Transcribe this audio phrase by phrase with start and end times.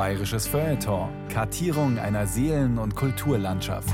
[0.00, 1.10] Bayerisches Feuilleton.
[1.28, 3.92] Kartierung einer Seelen- und Kulturlandschaft.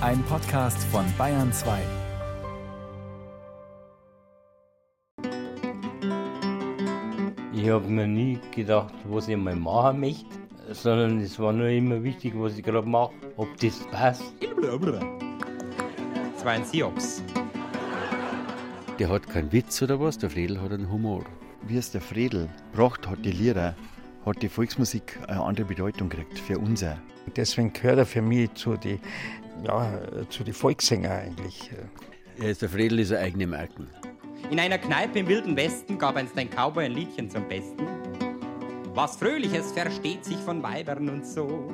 [0.00, 1.78] Ein Podcast von Bayern 2.
[7.54, 10.26] Ich habe mir nie gedacht, was ich mal machen möchte,
[10.72, 14.34] sondern es war nur immer wichtig, was ich gerade mache, ob das passt.
[16.34, 17.22] Das war ein Siox.
[18.98, 21.22] Der hat keinen Witz oder was, der Fredel hat einen Humor.
[21.62, 23.76] Wie es der Fredel braucht hat, die Lieder,
[24.26, 26.82] hat die Volksmusik eine andere Bedeutung gekriegt für uns.
[26.82, 26.96] auch.
[27.36, 29.00] Deswegen gehört er für mich zu den
[29.64, 31.70] ja, zu die Volkssänger eigentlich.
[32.38, 33.88] Er ist der Fredel ist eine eigene Marken.
[34.50, 37.86] In einer Kneipe im Wilden Westen gab einst ein Cowboy ein Liedchen zum Besten.
[38.94, 41.68] Was Fröhliches versteht sich von Weibern und so.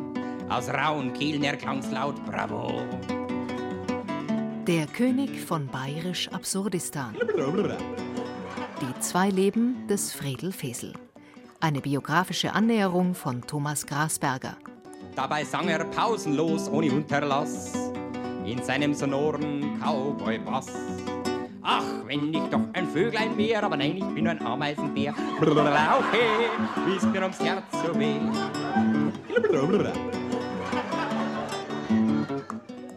[0.49, 2.85] Aus rauen Kehlen erklang's laut Bravo.
[4.67, 7.15] Der König von Bayerisch Absurdistan.
[8.81, 10.93] Die zwei Leben des Fredel Fesel.
[11.61, 14.57] Eine biografische Annäherung von Thomas Grasberger.
[15.15, 17.73] Dabei sang er pausenlos ohne Unterlass
[18.45, 20.67] in seinem sonoren Cowboy-Bass.
[21.63, 25.15] Ach, wenn ich doch ein Vöglein wär, aber nein, ich bin nur ein Ameisenbär.
[25.41, 25.57] Okay,
[26.87, 28.21] wie ist mir ums Herz so weh.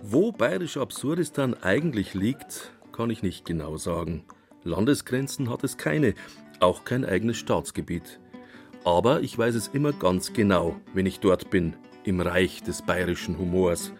[0.03, 4.25] Wo bayerisch Absurdistan eigentlich liegt, kann ich nicht genau sagen.
[4.63, 6.13] Landesgrenzen hat es keine,
[6.59, 8.19] auch kein eigenes Staatsgebiet.
[8.89, 13.37] Aber ich weiß es immer ganz genau, wenn ich dort bin, im Reich des bayerischen
[13.37, 13.93] Humors,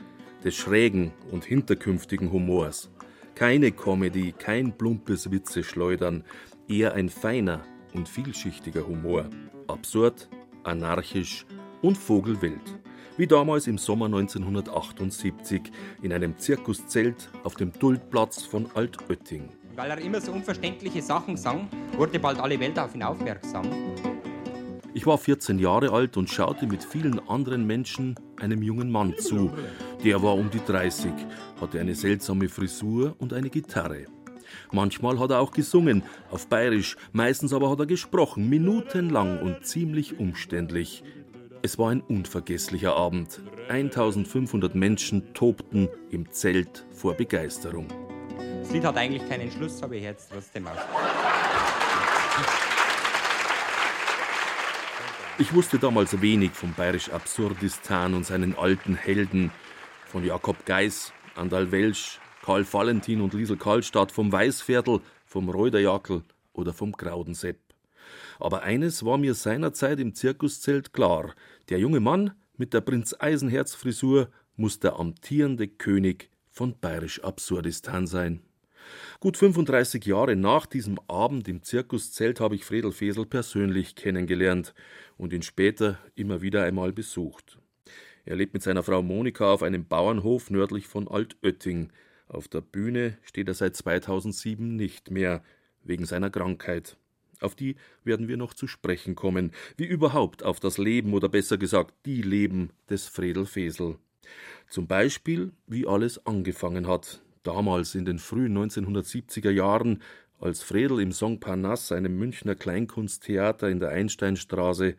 [0.44, 2.90] des schrägen und hinterkünftigen Humors.
[3.36, 6.24] Keine Comedy, kein plumpes Witze schleudern,
[6.68, 7.62] eher ein feiner
[7.94, 9.30] und vielschichtiger Humor.
[9.68, 10.28] Absurd,
[10.64, 11.46] anarchisch
[11.84, 12.80] und vogelwild.
[13.16, 19.50] Wie damals im Sommer 1978 in einem Zirkuszelt auf dem Duldplatz von Altötting.
[19.76, 23.70] Weil er immer so unverständliche Sachen sang, wurde bald alle Welt auf ihn aufmerksam.
[24.94, 29.52] Ich war 14 Jahre alt und schaute mit vielen anderen Menschen einem jungen Mann zu.
[30.04, 31.12] Der war um die 30,
[31.62, 34.06] hatte eine seltsame Frisur und eine Gitarre.
[34.72, 40.20] Manchmal hat er auch gesungen, auf Bayerisch, meistens aber hat er gesprochen, minutenlang und ziemlich
[40.20, 41.04] umständlich.
[41.62, 43.42] Es war ein unvergesslicher Abend.
[43.68, 47.88] 1500 Menschen tobten im Zelt vor Begeisterung.
[48.62, 50.78] Das Lied hat eigentlich keinen Schluss, aber ich jetzt trotzdem aus.
[55.42, 59.52] Ich wusste damals wenig vom bayerisch Absurdistan und seinen alten Helden,
[60.06, 66.74] von Jakob Geis, Andal Welsch, Karl Valentin und Liesel Karlstadt, vom Weißviertel, vom Reuderjackel oder
[66.74, 67.58] vom Graudensepp.
[68.38, 71.34] Aber eines war mir seinerzeit im Zirkuszelt klar:
[71.70, 74.28] Der junge Mann mit der Prinz Eisenherz Frisur
[74.58, 78.42] muss der amtierende König von bayerisch Absurdistan sein.
[79.20, 84.74] Gut 35 Jahre nach diesem Abend im Zirkuszelt habe ich Fredel Fesel persönlich kennengelernt
[85.20, 87.60] und ihn später immer wieder einmal besucht.
[88.26, 91.92] Er lebt mit seiner Frau Monika auf einem Bauernhof nördlich von Altötting.
[92.28, 95.44] Auf der Bühne steht er seit 2007 nicht mehr,
[95.84, 96.98] wegen seiner Krankheit.
[97.42, 101.58] Auf die werden wir noch zu sprechen kommen, wie überhaupt auf das Leben oder besser
[101.58, 103.98] gesagt die Leben des Fredel Fesel.
[104.70, 110.02] Zum Beispiel, wie alles angefangen hat, damals in den frühen 1970er Jahren,
[110.40, 114.96] als Fredel im Song Parnasse, einem Münchner Kleinkunsttheater in der Einsteinstraße,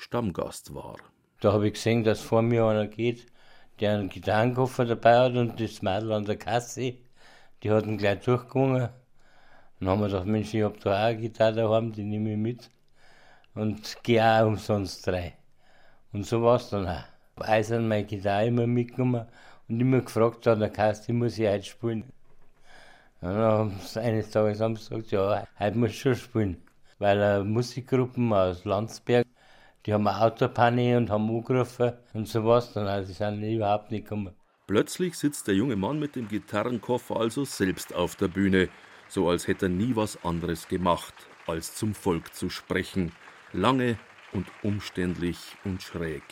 [0.00, 0.96] Stammgast war.
[1.40, 3.26] Da habe ich gesehen, dass vor mir einer geht,
[3.80, 6.94] der einen Gitarrenkoffer dabei hat und das Mädel an der Kasse,
[7.62, 8.88] die hat ihn gleich durchgegangen.
[9.78, 12.38] Dann haben wir gedacht, Mensch, ich habe da auch eine Gitarre daheim, die nehme ich
[12.38, 12.70] mit
[13.54, 15.34] und gehe auch umsonst rein.
[16.14, 17.04] Und so war es dann auch.
[17.36, 19.26] Eisern meine Gitarre immer mitgenommen
[19.68, 22.04] und immer gefragt an der Kasse, die muss ich heute spielen.
[23.20, 26.62] Und dann haben sie eines Tages haben sie gesagt, ja, heute muss ich schon spielen.
[26.98, 29.26] Weil äh, Musikgruppen aus Landsberg,
[29.86, 33.90] die haben eine Autopanne und haben angerufen und so was, dann also, die sind überhaupt
[33.90, 34.34] nicht gekommen.
[34.66, 38.68] Plötzlich sitzt der junge Mann mit dem Gitarrenkoffer also selbst auf der Bühne,
[39.08, 41.14] so als hätte er nie was anderes gemacht,
[41.46, 43.12] als zum Volk zu sprechen,
[43.52, 43.98] lange
[44.32, 46.22] und umständlich und schräg.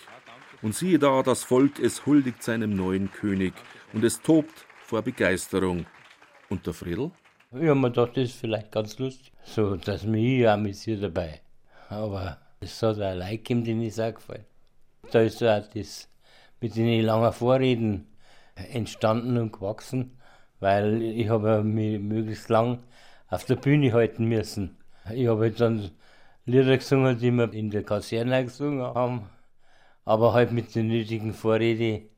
[0.62, 3.54] Und siehe da, das Volk, es huldigt seinem neuen König
[3.92, 5.86] und es tobt vor Begeisterung.
[6.48, 7.10] Und der Friedel?
[7.52, 11.40] Habe mir gedacht, das ist vielleicht ganz lustig, so dass mich ich amüsiert dabei.
[11.88, 14.44] Aber es hat auch Leute gegeben, denen ist auch gefallen.
[15.10, 16.08] Da ist auch das
[16.60, 18.08] mit den langen Vorreden
[18.72, 20.18] entstanden und gewachsen,
[20.60, 22.82] weil ich habe mich möglichst lang
[23.28, 24.76] auf der Bühne halten müssen.
[25.12, 25.90] Ich habe halt dann
[26.44, 29.28] Lieder gesungen, die wir in der Kaserne gesungen haben,
[30.04, 32.08] aber halt mit der nötigen Vorrede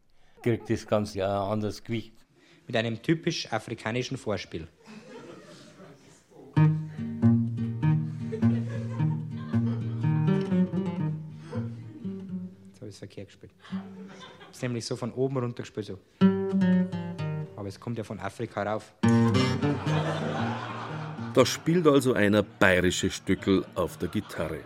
[0.42, 2.14] kriegt das Ganze ja ein anderes Gewicht.
[2.66, 4.68] Mit einem typisch afrikanischen Vorspiel.
[13.00, 13.52] Verkehrt gespielt.
[14.50, 15.98] Es ist nämlich so von oben runter gespielt, so.
[17.56, 18.94] Aber es kommt ja von Afrika rauf.
[21.34, 24.60] Da spielt also einer bayerische Stückel auf der Gitarre.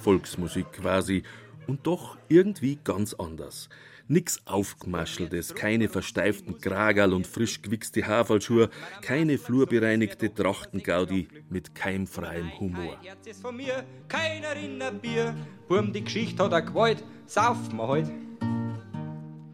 [0.00, 1.22] Volksmusik quasi
[1.66, 3.68] und doch irgendwie ganz anders.
[4.06, 8.68] Nix Aufgemascheltes, keine versteiften Kragerl und frisch gewichste Haferlschuhe,
[9.00, 12.98] keine flurbereinigte Trachtengaudi mit keimfreiem Humor.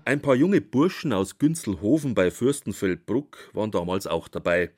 [0.04, 4.72] Ein paar junge Burschen aus Günzelhofen bei Fürstenfeldbruck waren damals auch dabei.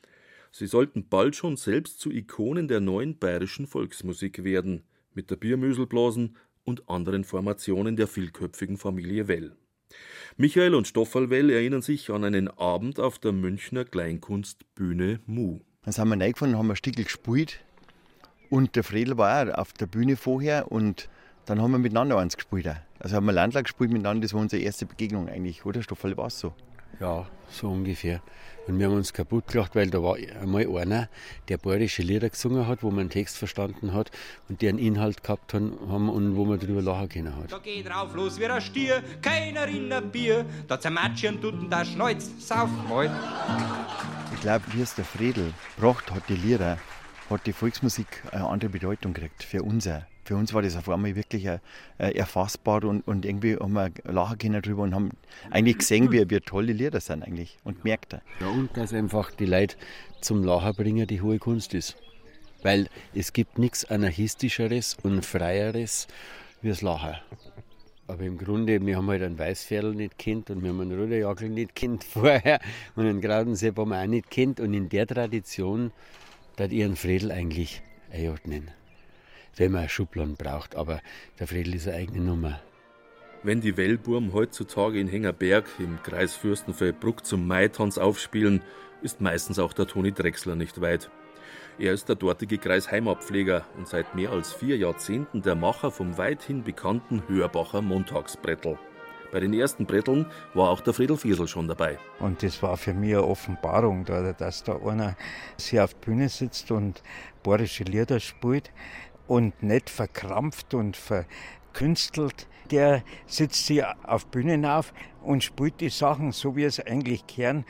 [0.50, 4.82] Sie sollten bald schon selbst zu Ikonen der neuen bayerischen Volksmusik werden,
[5.14, 9.56] mit der Biermüselblasen und anderen Formationen der vielköpfigen Familie Well.
[10.36, 15.60] Michael und Stoffel Well erinnern sich an einen Abend auf der Münchner Kleinkunstbühne Mu.
[15.84, 17.60] Dann sind wir reingefahren, haben ein Stückel gespielt.
[18.50, 21.08] Und der Fredel war auch auf der Bühne vorher und
[21.46, 22.68] dann haben wir miteinander eins gespielt.
[22.98, 26.26] Also haben wir Landler gespielt miteinander, das war unsere erste Begegnung eigentlich, oder Stoffel, war
[26.26, 26.54] es so?
[27.00, 28.20] Ja, so ungefähr.
[28.68, 31.08] Und wir haben uns kaputt gelacht, weil da war einmal einer,
[31.48, 34.12] der bayerische Lieder gesungen hat, wo man einen Text verstanden hat
[34.48, 37.50] und der einen Inhalt gehabt haben und wo man darüber lachen können hat.
[37.50, 40.46] Da geht drauf los wie ein Stier, keiner in der Bier.
[40.68, 43.10] Da zermatschen tut da Schneuz, saufen wir halt.
[44.32, 46.78] Ich glaube, wie es der Fredel gebracht hat, die Lieder,
[47.28, 49.88] hat die Volksmusik eine andere Bedeutung gekriegt für uns.
[50.24, 51.58] Für uns war das auf einmal wirklich äh,
[51.98, 55.10] äh, erfassbar und, und irgendwie haben wir lachen können drüber und haben
[55.50, 58.12] eigentlich gesehen, wie, wie toll die Lieder sind eigentlich und gemerkt.
[58.40, 59.76] Ja, und dass einfach die Leute
[60.20, 61.96] zum Lachen bringen die hohe Kunst ist.
[62.62, 66.06] Weil es gibt nichts anarchistischeres und freieres
[66.60, 67.16] wie das Lachen.
[68.06, 71.48] Aber im Grunde, wir haben halt einen Weißpferdl nicht kennt und wir haben einen Ruderjagel
[71.48, 72.60] nicht kennt vorher
[72.94, 74.60] und einen Graudensepp haben wir auch nicht kennt.
[74.60, 75.92] Und in der Tradition
[76.58, 77.82] hat ihren Fredel eigentlich
[78.12, 78.70] einordnen.
[79.56, 81.00] Wenn man Schubladen braucht, aber
[81.38, 82.60] der Fredel ist eine eigene Nummer.
[83.42, 88.62] Wenn die Wellburm heutzutage in Hengerberg im Kreis Fürstenfeldbruck zum Maitanz aufspielen,
[89.02, 91.10] ist meistens auch der Toni Drechsler nicht weit.
[91.78, 96.62] Er ist der dortige Kreisheimabpfleger und seit mehr als vier Jahrzehnten der Macher vom weithin
[96.62, 98.78] bekannten Hörbacher Montagsbrettel.
[99.32, 101.98] Bei den ersten Bretteln war auch der Friedel Fiesel schon dabei.
[102.20, 105.16] Und das war für mich eine Offenbarung, da, dass da einer
[105.56, 107.02] sich auf der Bühne sitzt und
[107.42, 108.70] bayerische Lieder spielt
[109.26, 112.48] und nicht verkrampft und verkünstelt.
[112.70, 114.92] Der sitzt sich auf Bühnen auf
[115.22, 117.64] und spielt die Sachen so, wie es eigentlich gern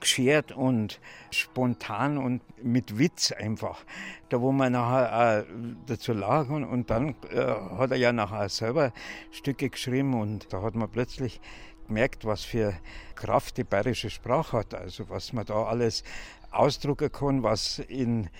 [0.00, 1.00] geschert und
[1.30, 3.84] spontan und mit Witz einfach.
[4.28, 5.46] Da wo man nachher auch
[5.86, 7.44] dazu lachen und dann äh,
[7.78, 8.92] hat er ja nachher selber
[9.30, 11.40] Stücke geschrieben und da hat man plötzlich
[11.86, 12.74] gemerkt, was für
[13.14, 14.74] Kraft die bayerische Sprache hat.
[14.74, 16.04] Also was man da alles
[16.50, 18.30] ausdrucken kann, was in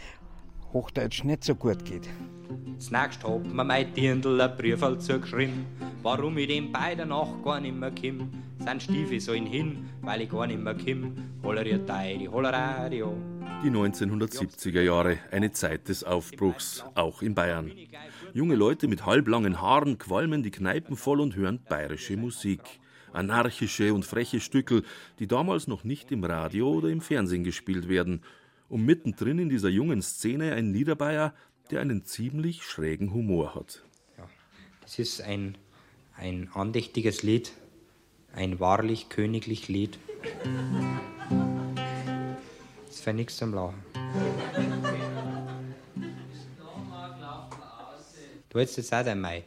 [0.72, 2.08] Hochdeutsch nicht so gut geht.
[2.76, 5.66] Das nächste hat mir mein Dirndl ein Briefel zugeschrieben,
[6.02, 8.30] warum ich dem beiden noch gar nicht mehr komm.
[8.58, 11.14] Sein Stiefel so ihn hin, weil ich gar nicht mehr komm.
[11.42, 13.16] Holleriert die Holleradio.
[13.64, 17.72] Die 1970er Jahre, eine Zeit des Aufbruchs, auch in Bayern.
[18.32, 22.60] Junge Leute mit halblangen Haaren qualmen die Kneipen voll und hören bayerische Musik.
[23.12, 24.84] Anarchische und freche Stückel,
[25.18, 28.22] die damals noch nicht im Radio oder im Fernsehen gespielt werden.
[28.68, 31.34] Und mittendrin in dieser jungen Szene ein Niederbayer,
[31.70, 33.82] der einen ziemlich schrägen Humor hat.
[34.82, 35.56] Das ist ein,
[36.16, 37.52] ein andächtiges Lied,
[38.32, 39.98] ein wahrlich königlich Lied.
[42.88, 43.82] Ist für nichts zum Lachen.
[48.48, 49.44] Du hättest jetzt auch dein Mai.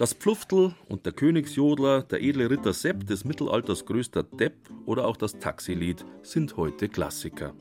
[0.00, 4.54] Das Pfluftl und der Königsjodler, der edle Ritter Sepp des Mittelalters größter Depp
[4.86, 7.52] oder auch das Taxilied sind heute Klassiker.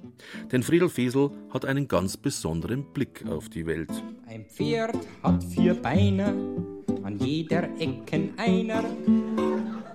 [0.50, 3.92] Denn Friedel Fesel hat einen ganz besonderen Blick auf die Welt.
[4.26, 6.34] Ein Pferd hat vier Beine,
[7.04, 8.86] an jeder Ecken einer.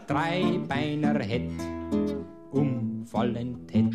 [0.06, 1.50] Drei Beiner hätt,
[2.50, 3.94] umfallend hätt.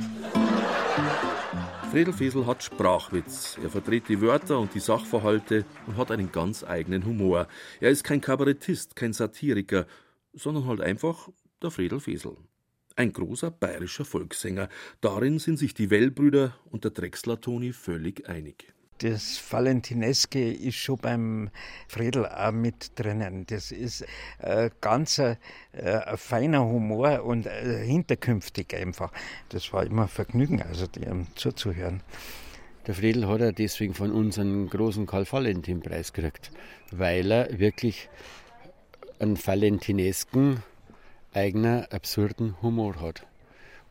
[1.91, 3.57] Friedel Fesel hat Sprachwitz.
[3.63, 7.47] Er verdreht die Wörter und die Sachverhalte und hat einen ganz eigenen Humor.
[7.79, 9.87] Er ist kein Kabarettist, kein Satiriker,
[10.33, 11.29] sondern halt einfach
[11.63, 12.37] der Friedel Fesel.
[12.95, 14.69] Ein großer bayerischer Volkssänger.
[15.01, 18.71] Darin sind sich die Wellbrüder und der Drechsler Toni völlig einig.
[18.99, 21.49] Das Valentineske ist schon beim
[21.87, 23.45] Friedel auch mit drinnen.
[23.47, 24.05] Das ist
[24.39, 25.37] äh, ganz äh,
[25.71, 29.13] ein feiner Humor und äh, hinterkünftig einfach.
[29.49, 32.03] Das war immer ein Vergnügen, also dem zuzuhören.
[32.87, 36.51] Der Friedel hat er deswegen von uns einen großen Karl-Valentin-Preis gekriegt,
[36.91, 38.09] weil er wirklich
[39.19, 40.61] einen valentinesken,
[41.33, 43.25] eigener, absurden Humor hat.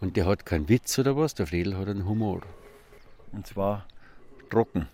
[0.00, 2.43] Und der hat keinen Witz oder was, der Friedel hat einen Humor.
[3.33, 3.87] Und zwar
[4.50, 4.87] trocken.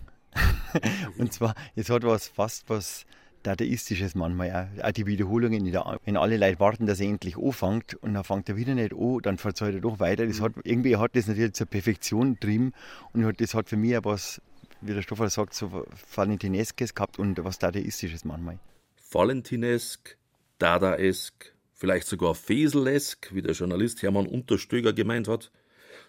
[1.17, 3.05] und zwar, es hat was fast was
[3.45, 4.83] Dadaistisches manchmal auch.
[4.83, 8.49] auch die Wiederholungen, der, wenn alle Leute warten, dass er endlich anfängt und dann fängt
[8.49, 10.25] er wieder nicht an, dann verzeiht er doch weiter.
[10.25, 12.73] Das hat, irgendwie hat das natürlich zur Perfektion getrieben
[13.13, 14.41] und das hat für mich auch was,
[14.81, 18.57] wie der Stoffel sagt, so Valentineskes gehabt und was Dadaistisches manchmal.
[19.11, 20.17] Valentinesk,
[20.57, 25.51] Dadaesk, vielleicht sogar Feselesk, wie der Journalist Hermann Unterstöger gemeint hat.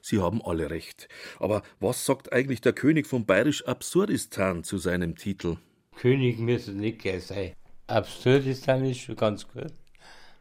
[0.09, 1.09] Sie haben alle recht.
[1.41, 5.57] Aber was sagt eigentlich der König von Bayerisch Absurdistan zu seinem Titel?
[5.97, 7.55] König müsste nicht gleich sein.
[7.89, 9.73] Absurdistan ist schon ganz gut.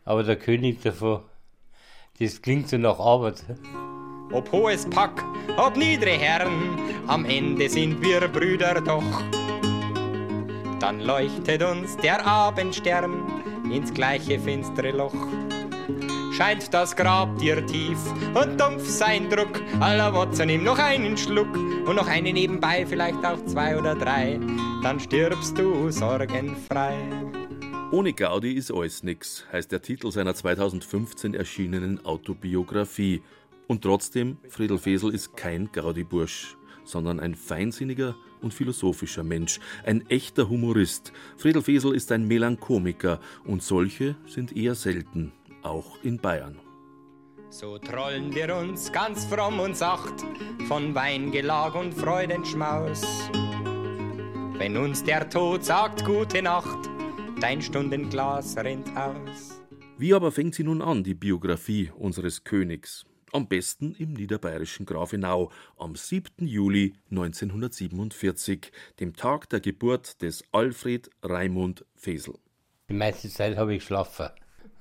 [0.04, 1.24] Aber der König davon,
[2.20, 3.44] das klingt so nach Arbeit.
[4.32, 5.24] Ob hohes Pack,
[5.58, 9.24] ob niedere Herren, am Ende sind wir Brüder doch.
[10.80, 15.16] Dann leuchtet uns der Abendstern ins gleiche finstere Loch.
[16.36, 17.98] Scheint das Grab dir tief
[18.34, 23.24] und dumpf sein Druck, aller Watson nimm noch einen Schluck und noch eine nebenbei, vielleicht
[23.24, 24.38] auch zwei oder drei,
[24.84, 26.98] dann stirbst du sorgenfrei.
[27.90, 33.22] Ohne Gaudi ist alles nix, heißt der Titel seiner 2015 erschienenen Autobiografie.
[33.68, 40.50] Und trotzdem, Friedel Fesel ist kein Gaudi-Bursch, sondern ein feinsinniger und philosophischer Mensch, ein echter
[40.50, 41.14] Humorist.
[41.38, 45.32] Friedel Fesel ist ein Melanchomiker und solche sind eher selten,
[45.66, 46.60] auch in Bayern.
[47.50, 50.26] So trollen wir uns ganz fromm und sacht
[50.68, 53.02] von Weingelag und Freudenschmaus.
[54.58, 56.90] Wenn uns der Tod sagt Gute Nacht,
[57.40, 59.62] dein Stundenglas rennt aus.
[59.98, 63.06] Wie aber fängt sie nun an, die Biografie unseres Königs?
[63.32, 66.48] Am besten im niederbayerischen Grafenau am 7.
[66.48, 72.36] Juli 1947, dem Tag der Geburt des Alfred Raimund Fesel.
[72.90, 74.30] Die meiste Zeit habe ich geschlafen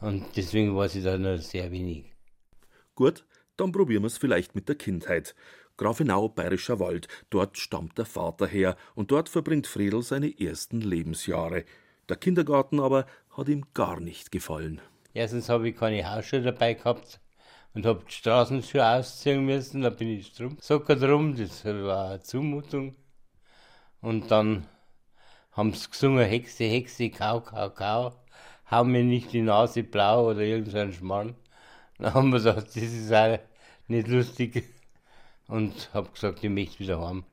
[0.00, 2.04] und deswegen weiß ich da nur sehr wenig.
[2.94, 3.24] Gut,
[3.56, 5.34] dann probieren wir es vielleicht mit der Kindheit.
[5.76, 11.64] Grafenau, Bayerischer Wald, dort stammt der Vater her und dort verbringt Fredel seine ersten Lebensjahre.
[12.08, 14.80] Der Kindergarten aber hat ihm gar nicht gefallen.
[15.14, 17.20] Erstens habe ich keine Hausschuhe dabei gehabt
[17.74, 19.82] und habe die Straßenschuhe ausziehen müssen.
[19.82, 22.94] Da bin ich drum, sogar drum, das war eine Zumutung.
[24.00, 24.66] Und dann
[25.52, 28.12] haben sie gesungen, Hexe, Hexe, Kau, Kau, Kau.
[28.70, 31.34] Hau mir nicht die Nase blau oder irgendein so Schmarrn.
[31.98, 33.38] Dann haben wir gesagt, das ist auch
[33.88, 34.64] nicht lustig.
[35.46, 37.24] Und habe gesagt, ich möchte wieder heim.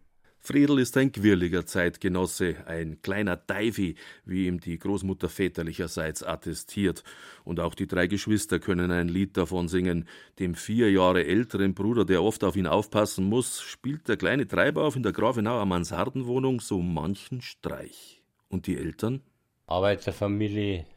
[0.43, 3.95] Friedel ist ein quirliger Zeitgenosse, ein kleiner Deifi,
[4.25, 7.03] wie ihm die Großmutter väterlicherseits attestiert.
[7.43, 10.07] Und auch die drei Geschwister können ein Lied davon singen.
[10.39, 14.95] Dem vier Jahre älteren Bruder, der oft auf ihn aufpassen muss, spielt der kleine Treibauf
[14.95, 18.23] in der Grafenauer Mansardenwohnung so manchen Streich.
[18.49, 19.21] Und die Eltern?
[19.67, 20.87] Arbeiterfamilie,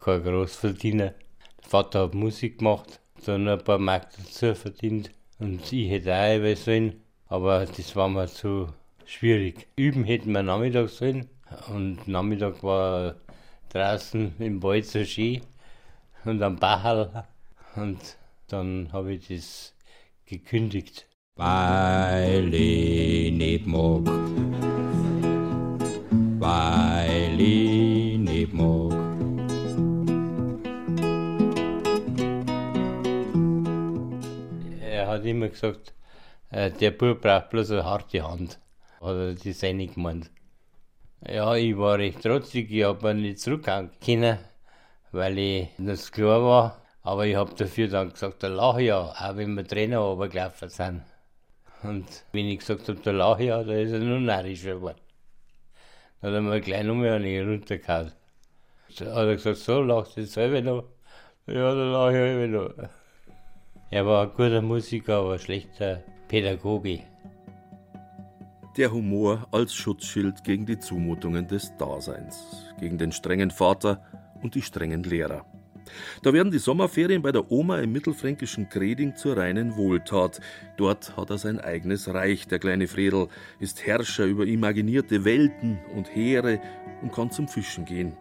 [0.00, 1.14] kein Großverdiener.
[1.62, 5.10] Der Vater hat Musik gemacht, dann ein paar Mark dazu verdient.
[5.38, 8.68] Und ich hätte auch was sollen, aber das war mir zu
[9.04, 9.66] schwierig.
[9.76, 11.28] Üben hätten wir Nachmittag sollen
[11.68, 13.16] und Nachmittag war
[13.70, 15.40] draußen im Wald so schön
[16.24, 17.26] und am Bachal
[17.76, 18.16] und
[18.48, 19.74] dann habe ich das
[20.26, 21.06] gekündigt.
[21.36, 24.06] Weil ich nicht mag,
[26.38, 27.11] weil
[35.32, 35.92] immer gesagt,
[36.50, 38.58] äh, der Bub braucht bloß eine harte Hand.
[39.00, 40.30] Hat er das seine gemeint.
[41.28, 44.38] Ja, ich war recht trotzig, ich habe nicht zurückhauen können,
[45.12, 46.82] weil ich noch klar war.
[47.02, 51.02] Aber ich habe dafür dann gesagt, da lache ja, auch wenn wir Trainer runtergelaufen sind.
[51.82, 55.00] Und wenn ich gesagt habe, da lache ja, da ist er nur narrischer geworden.
[56.20, 58.12] Dann hat er mir gleich nochmal eine runtergehauen.
[58.88, 60.84] So hat er gesagt, so lachst du jetzt selber noch?
[61.46, 63.01] Ja, da lache ich selber noch.
[63.92, 67.00] Er war ein guter Musiker, aber ein schlechter Pädagoge.
[68.78, 74.02] Der Humor als Schutzschild gegen die Zumutungen des Daseins, gegen den strengen Vater
[74.42, 75.44] und die strengen Lehrer.
[76.22, 80.40] Da werden die Sommerferien bei der Oma im mittelfränkischen Greding zur reinen Wohltat.
[80.78, 83.28] Dort hat er sein eigenes Reich, der kleine Fredel,
[83.60, 86.62] ist Herrscher über imaginierte Welten und Heere
[87.02, 88.16] und kann zum Fischen gehen.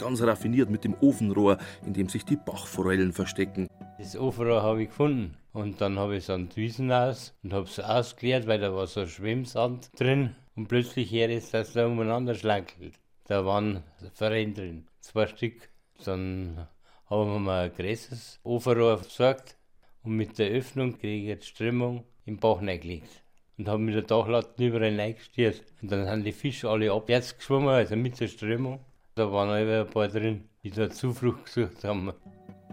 [0.00, 3.68] Ganz raffiniert mit dem Ofenrohr, in dem sich die Bachforellen verstecken.
[3.98, 5.36] Das Ofenrohr habe ich gefunden.
[5.52, 8.74] Und dann habe ich es an die Wiesen aus und habe es ausgeleert, weil da
[8.74, 10.34] war so Schwimmsand drin.
[10.56, 12.94] Und plötzlich her ist, dass da umeinander schlankelt.
[13.26, 13.82] Da waren
[14.14, 15.68] Forellen drin, zwei Stück.
[16.02, 16.66] Dann
[17.04, 19.58] haben wir mal ein größeres Ofenrohr besorgt
[20.02, 23.22] und mit der Öffnung kriege ich die Strömung im Bach reingelegt.
[23.58, 25.62] Und habe mit der Dachlatte überall reingestiert.
[25.82, 28.80] Und dann sind die Fische alle abwärts geschwommen, also mit der Strömung.
[29.14, 32.12] Da waren alle ein paar drin, die da Zuflucht gesucht haben.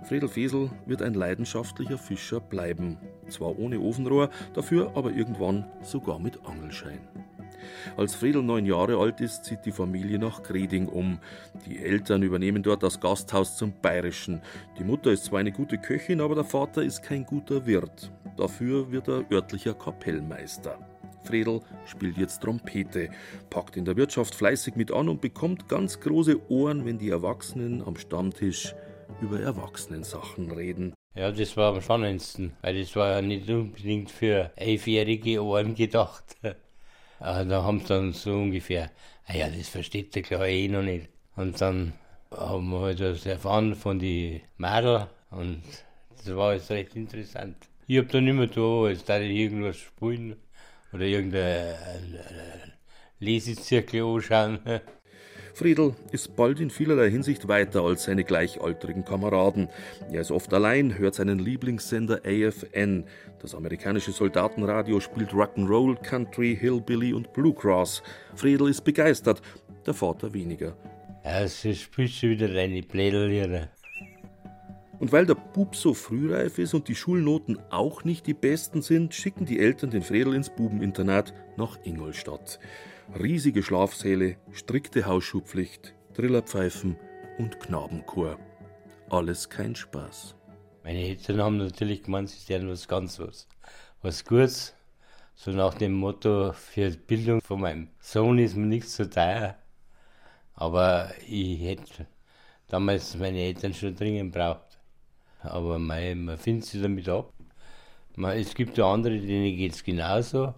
[0.04, 2.98] Fredel Fesel wird ein leidenschaftlicher Fischer bleiben.
[3.28, 7.00] Zwar ohne Ofenrohr, dafür aber irgendwann sogar mit Angelschein.
[7.98, 11.20] Als Friedel neun Jahre alt ist, zieht die Familie nach Greding um.
[11.66, 14.42] Die Eltern übernehmen dort das Gasthaus zum Bayerischen.
[14.78, 18.12] Die Mutter ist zwar eine gute Köchin, aber der Vater ist kein guter Wirt.
[18.38, 20.78] Dafür wird er örtlicher Kapellmeister.
[21.24, 23.10] Fredel spielt jetzt Trompete,
[23.50, 27.82] packt in der Wirtschaft fleißig mit an und bekommt ganz große Ohren, wenn die Erwachsenen
[27.82, 28.74] am Stammtisch
[29.22, 30.94] über Erwachsenensachen reden.
[31.16, 36.38] Ja, das war am spannendsten, weil das war ja nicht unbedingt für elfjährige Ohren gedacht.
[37.20, 38.92] Da haben sie dann so ungefähr,
[39.26, 41.10] ah ja, das versteht der klar eh noch nicht.
[41.36, 41.94] Und dann
[42.30, 45.64] haben wir halt das erfahren von den Mädel und
[46.16, 47.56] das war jetzt recht interessant.
[47.88, 50.36] Ich hab dann immer da, als da ich irgendwas spielen
[50.94, 51.76] oder irgendein
[53.20, 54.60] Lesezirkel anschauen.
[55.58, 59.70] Friedel ist bald in vielerlei Hinsicht weiter als seine gleichaltrigen Kameraden.
[60.12, 63.06] Er ist oft allein, hört seinen Lieblingssender AFN.
[63.42, 68.04] Das amerikanische Soldatenradio spielt Rock'n'Roll, Country, Hillbilly und Bluegrass.
[68.36, 69.42] Friedel ist begeistert,
[69.88, 70.78] der Vater weniger.
[71.26, 73.70] Ja, sie spielt schon wieder deine Plädellieder.
[75.00, 79.14] Und weil der Bub so frühreif ist und die Schulnoten auch nicht die besten sind,
[79.14, 82.60] schicken die Eltern den Fredel ins Bubeninternat nach Ingolstadt.
[83.18, 86.98] Riesige Schlafsäle, strikte Hausschuhpflicht, Trillerpfeifen
[87.38, 88.40] und Knabenchor.
[89.10, 90.36] Alles kein Spaß.
[90.84, 93.48] Meine Eltern haben natürlich gemeint, sie wären was ganz was.
[94.02, 94.74] Was Gutes.
[95.36, 99.56] So nach dem Motto, für die Bildung von meinem Sohn ist mir nichts zu teuer.
[100.56, 102.08] Aber ich hätte
[102.68, 104.67] damals meine Eltern schon dringend braucht.
[105.52, 107.34] Aber mein, man findet sich damit ab.
[108.16, 110.54] Man, es gibt ja andere, denen geht es genauso.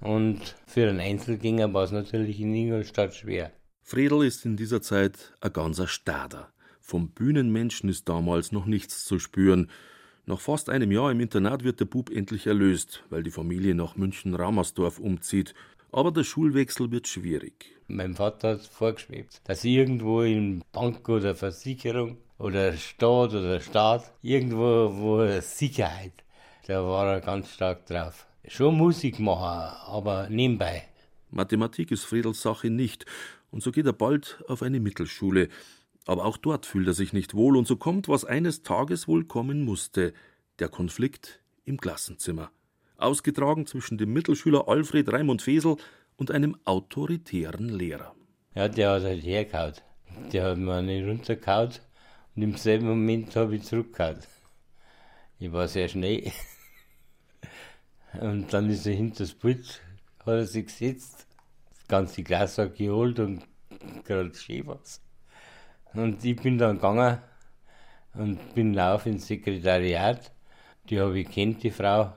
[0.00, 3.52] Und für einen Einzelgänger war es natürlich in Ingolstadt schwer.
[3.82, 6.52] Fredel ist in dieser Zeit ein ganzer Stader.
[6.80, 9.70] Vom Bühnenmenschen ist damals noch nichts zu spüren.
[10.26, 13.96] Nach fast einem Jahr im Internat wird der Bub endlich erlöst, weil die Familie nach
[13.96, 15.54] München-Ramersdorf umzieht.
[15.92, 17.74] Aber der Schulwechsel wird schwierig.
[17.86, 24.90] Mein Vater hat vorgeschwebt, dass irgendwo in Bank oder Versicherung oder Staat oder Staat, irgendwo
[24.96, 26.12] wo Sicherheit,
[26.66, 30.84] da war er ganz stark drauf schon Musik machen, aber nebenbei.
[31.30, 33.06] Mathematik ist Friedels Sache nicht,
[33.50, 35.48] und so geht er bald auf eine Mittelschule.
[36.06, 39.24] Aber auch dort fühlt er sich nicht wohl, und so kommt, was eines Tages wohl
[39.24, 40.12] kommen musste:
[40.58, 42.50] der Konflikt im Klassenzimmer.
[42.96, 45.76] Ausgetragen zwischen dem Mittelschüler Alfred Raimund Fesel
[46.16, 48.14] und einem autoritären Lehrer.
[48.54, 49.74] Ja, der hat halt hergehauen.
[50.32, 51.70] Der hat mir nicht runtergehauen
[52.36, 54.18] und im selben Moment habe ich zurückgehauen.
[55.38, 56.32] Ich war sehr schnell.
[58.20, 59.82] Und dann ist er hinter das Pult,
[60.20, 61.26] hat er sich gesetzt,
[61.70, 63.44] das ganze Glas hat geholt und
[64.04, 65.02] gerade schön was.
[65.92, 67.18] Und ich bin dann gegangen
[68.14, 70.32] und bin lauf ins Sekretariat.
[70.88, 72.12] Die habe ich kennt, die Frau,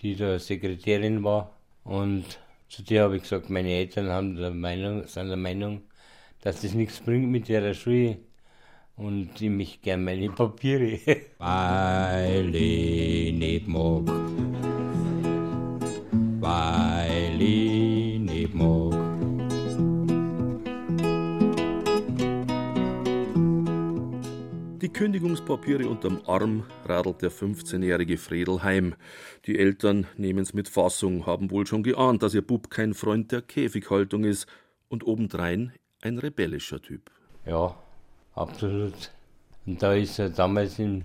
[0.00, 1.58] die da Sekretärin war.
[1.84, 5.82] Und zu der habe ich gesagt, meine Eltern haben der Meinung, sind der Meinung,
[6.40, 8.18] dass das nichts bringt mit der Schule
[8.98, 10.98] und ich mich gern meine Papiere.
[11.38, 14.02] Weil ich nicht mag
[16.40, 18.94] weil ich nicht mag.
[24.80, 28.94] Die Kündigungspapiere unterm Arm radelt der 15-jährige Fredel heim.
[29.46, 33.42] Die Eltern nehmen's mit Fassung, haben wohl schon geahnt, dass ihr Bub kein Freund der
[33.42, 34.46] Käfighaltung ist
[34.88, 37.10] und obendrein ein rebellischer Typ.
[37.44, 37.76] Ja,
[38.38, 39.10] absolut.
[39.66, 41.04] Und da ist er damals in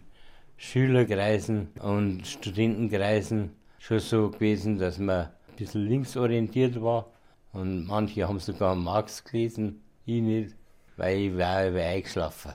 [0.57, 7.11] Schülerkreisen und Studentenkreisen schon so gewesen, dass man ein bisschen linksorientiert war.
[7.51, 10.55] Und manche haben sogar Marx gelesen, ich nicht,
[10.97, 12.53] weil ich war eingeschlafen.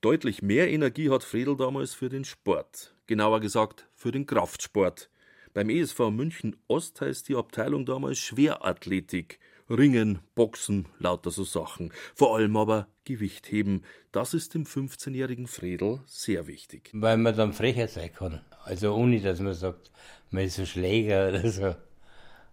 [0.00, 5.10] Deutlich mehr Energie hat Fredel damals für den Sport, genauer gesagt für den Kraftsport.
[5.52, 9.40] Beim ESV München Ost heißt die Abteilung damals Schwerathletik.
[9.68, 11.92] Ringen, Boxen, lauter so Sachen.
[12.14, 13.84] Vor allem aber Gewichtheben.
[14.12, 16.90] Das ist dem 15-jährigen Fredel sehr wichtig.
[16.92, 18.40] Weil man dann frecher sein kann.
[18.64, 19.90] Also ohne, dass man sagt,
[20.30, 21.74] man ist ein Schläger oder so.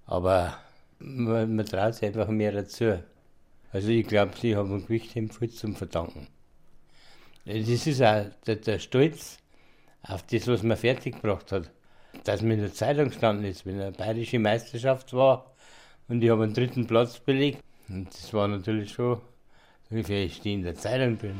[0.05, 0.57] Aber
[0.99, 3.01] man, man traut sich einfach mehr dazu.
[3.71, 6.27] Also ich glaube, sie haben ein Gewichtheben viel zum Verdanken.
[7.45, 9.37] Das ist auch der, der Stolz
[10.03, 11.71] auf das, was man fertiggebracht hat.
[12.23, 15.53] Dass man in der Zeitung gestanden ist, wenn eine bayerische Meisterschaft war
[16.07, 17.61] und ich habe einen dritten Platz belegt.
[17.89, 19.21] Und das war natürlich schon,
[19.89, 21.35] ungefähr ich stehe in der Zeitung bin.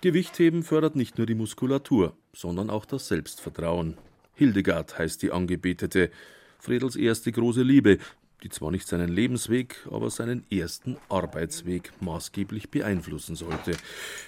[0.00, 3.98] Gewichtheben fördert nicht nur die Muskulatur, sondern auch das Selbstvertrauen.
[4.34, 6.10] Hildegard heißt die Angebetete,
[6.58, 7.98] Fredels erste große Liebe,
[8.42, 13.76] die zwar nicht seinen Lebensweg, aber seinen ersten Arbeitsweg maßgeblich beeinflussen sollte.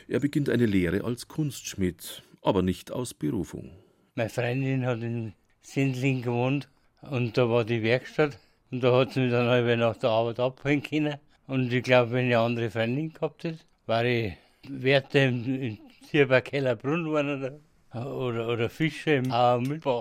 [0.08, 3.70] Er beginnt eine Lehre als Kunstschmied, aber nicht aus Berufung.
[4.14, 6.68] Meine Freundin hat in Sindling gewohnt
[7.00, 8.38] und da war die Werkstatt
[8.72, 11.16] Und da hat sie mich dann halb nach der Arbeit abholen können.
[11.52, 14.32] Und ich glaube, wenn ich eine andere Freundin gehabt hätte, war ich
[14.70, 15.76] Werte im
[16.10, 17.60] Tierberg Brunn oder,
[17.92, 19.28] oder, oder Fische im
[19.68, 20.00] Mühlbach.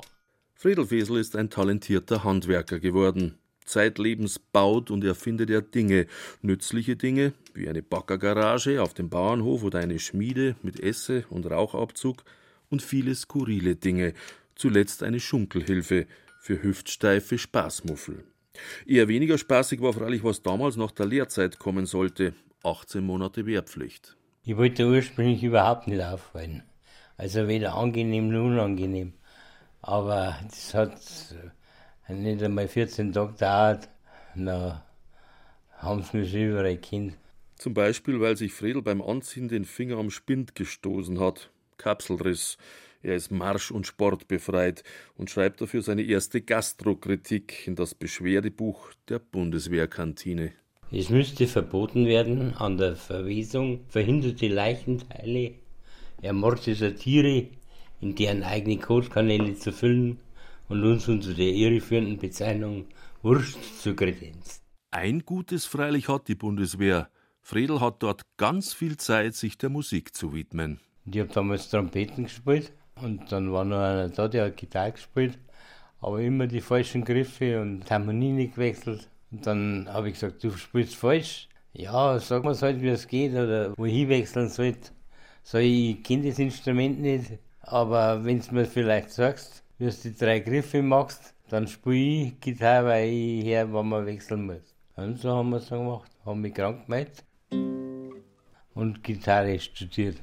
[0.53, 3.37] Friedel Fesel ist ein talentierter Handwerker geworden.
[3.65, 6.07] Zeitlebens baut und erfindet er Dinge,
[6.41, 12.23] nützliche Dinge, wie eine Baggergarage auf dem Bauernhof oder eine Schmiede mit Esse und Rauchabzug
[12.69, 14.13] und viele skurrile Dinge,
[14.55, 16.07] zuletzt eine Schunkelhilfe
[16.39, 18.23] für hüftsteife Spaßmuffel.
[18.85, 22.33] Eher weniger spaßig war freilich, was damals nach der Lehrzeit kommen sollte,
[22.63, 24.17] 18 Monate Wehrpflicht.
[24.43, 26.63] Ich wollte ursprünglich überhaupt nicht auffallen.
[27.17, 29.13] Also weder angenehm noch unangenehm.
[29.81, 30.99] Aber das hat
[32.09, 33.89] nicht einmal 14 Tage gedauert.
[34.35, 34.81] Dann
[35.77, 37.17] haben sie mich überall Kind.
[37.55, 41.51] Zum Beispiel, weil sich Fredel beim Anziehen den Finger am Spind gestoßen hat.
[41.77, 42.57] Kapselriss.
[43.03, 44.83] Er ist marsch- und sportbefreit
[45.15, 50.53] und schreibt dafür seine erste Gastrokritik in das Beschwerdebuch der Bundeswehrkantine.
[50.91, 55.53] Es müsste verboten werden, an der Verwesung verhinderte Leichenteile
[56.21, 57.47] ermordeter Tiere
[58.01, 60.19] in deren eigene Kotkanäle zu füllen
[60.69, 62.85] und uns unter der irreführenden Bezeichnung
[63.23, 64.61] Wurst zu kredenzen.
[64.91, 67.09] Ein Gutes freilich hat die Bundeswehr.
[67.41, 70.79] Fredel hat dort ganz viel Zeit, sich der Musik zu widmen.
[71.05, 75.37] Ich habe damals Trompeten gespielt und dann war noch einer da, der hat Gitarre gespielt,
[75.99, 79.07] aber immer die falschen Griffe und Harmonie nicht gewechselt.
[79.31, 81.47] Und dann habe ich gesagt, du spielst falsch.
[81.73, 84.91] Ja, sag mir halt, wie es geht oder wo ich hinwechseln sollte.
[85.43, 90.15] So, ich kenne das Instrument nicht, aber wenn du mir vielleicht sagst, wie du die
[90.15, 94.75] drei Griffe machst, dann spiele ich Gitarre, weil ich her, wann man wechseln muss.
[94.95, 96.11] Und so haben wir es gemacht.
[96.25, 97.23] Haben mich krank gemeldet
[98.73, 100.17] und Gitarre studiert.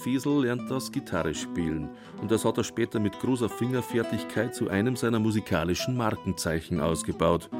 [0.00, 1.90] Fiesel lernt das Gitarre spielen
[2.22, 7.50] und das hat er später mit großer Fingerfertigkeit zu einem seiner musikalischen Markenzeichen ausgebaut.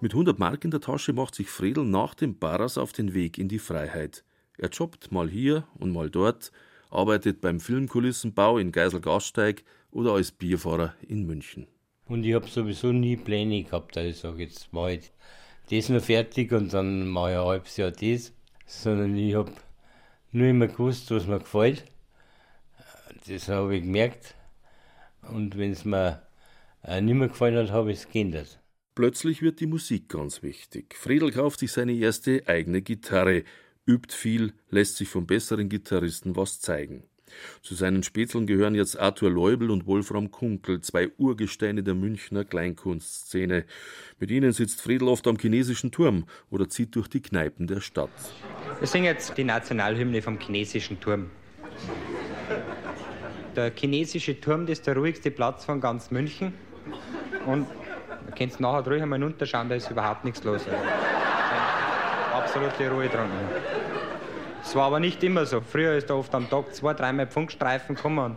[0.00, 3.36] Mit 100 Mark in der Tasche macht sich Friedel nach dem Barras auf den Weg
[3.36, 4.24] in die Freiheit.
[4.56, 6.52] Er jobbt mal hier und mal dort,
[6.90, 11.66] arbeitet beim Filmkulissenbau in Geiselgasteig oder als Bierfahrer in München.
[12.06, 15.12] Und ich habe sowieso nie Pläne gehabt, dass ich sage, jetzt ich
[15.70, 18.32] das noch fertig und dann mache ich ein halbes Jahr das,
[18.66, 19.52] sondern ich habe
[20.32, 21.84] nur immer gewusst, was mir gefällt.
[23.26, 24.34] Das habe ich gemerkt.
[25.32, 26.22] Und wenn es mir
[27.00, 28.60] nicht mehr gefallen hat, habe ich es geändert.
[28.94, 30.94] Plötzlich wird die Musik ganz wichtig.
[30.94, 33.44] Friedel kauft sich seine erste eigene Gitarre,
[33.86, 37.04] übt viel, lässt sich von besseren Gitarristen was zeigen.
[37.62, 43.64] Zu seinen Spätzeln gehören jetzt Arthur Leubel und Wolfram Kunkel, zwei Urgesteine der Münchner Kleinkunstszene.
[44.18, 48.10] Mit ihnen sitzt Friedel oft am chinesischen Turm oder zieht durch die Kneipen der Stadt.
[48.78, 51.30] Wir singen jetzt die Nationalhymne vom chinesischen Turm.
[53.54, 56.52] Der chinesische Turm das ist der ruhigste Platz von ganz München.
[57.46, 57.66] Und
[58.26, 60.62] du kannst nachher ruhig einmal runterschauen, da ist überhaupt nichts los.
[62.34, 63.30] Absolute Ruhe dran.
[64.66, 65.60] Es war aber nicht immer so.
[65.60, 68.36] Früher ist da oft am Tag zwei, dreimal Funkstreifen gekommen und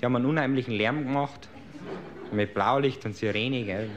[0.00, 1.48] die haben einen unheimlichen Lärm gemacht.
[2.32, 3.64] Mit Blaulicht und Sirene.
[3.64, 3.88] Gell.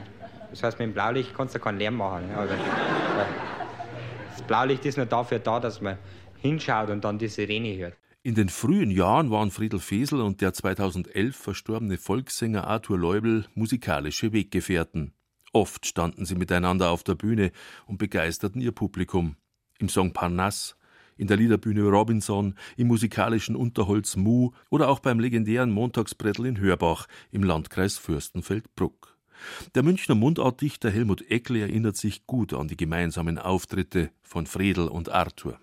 [0.50, 2.30] Das heißt, mit dem Blaulicht kannst du keinen Lärm machen.
[2.36, 2.54] Also,
[4.30, 5.98] das Blaulicht ist nur dafür da, dass man
[6.40, 7.94] hinschaut und dann die Sirene hört.
[8.22, 14.32] In den frühen Jahren waren Friedel Fesel und der 2011 verstorbene Volkssänger Arthur Leubel musikalische
[14.32, 15.14] Weggefährten.
[15.52, 17.50] Oft standen sie miteinander auf der Bühne
[17.86, 19.34] und begeisterten ihr Publikum.
[19.80, 20.76] Im Song Parnasse,
[21.22, 27.06] in der Liederbühne Robinson, im musikalischen Unterholz Mu oder auch beim legendären Montagsbrettel in Hörbach
[27.30, 29.16] im Landkreis Fürstenfeldbruck.
[29.76, 35.10] Der Münchner Mundartdichter Helmut Eckle erinnert sich gut an die gemeinsamen Auftritte von Fredel und
[35.10, 35.60] Arthur.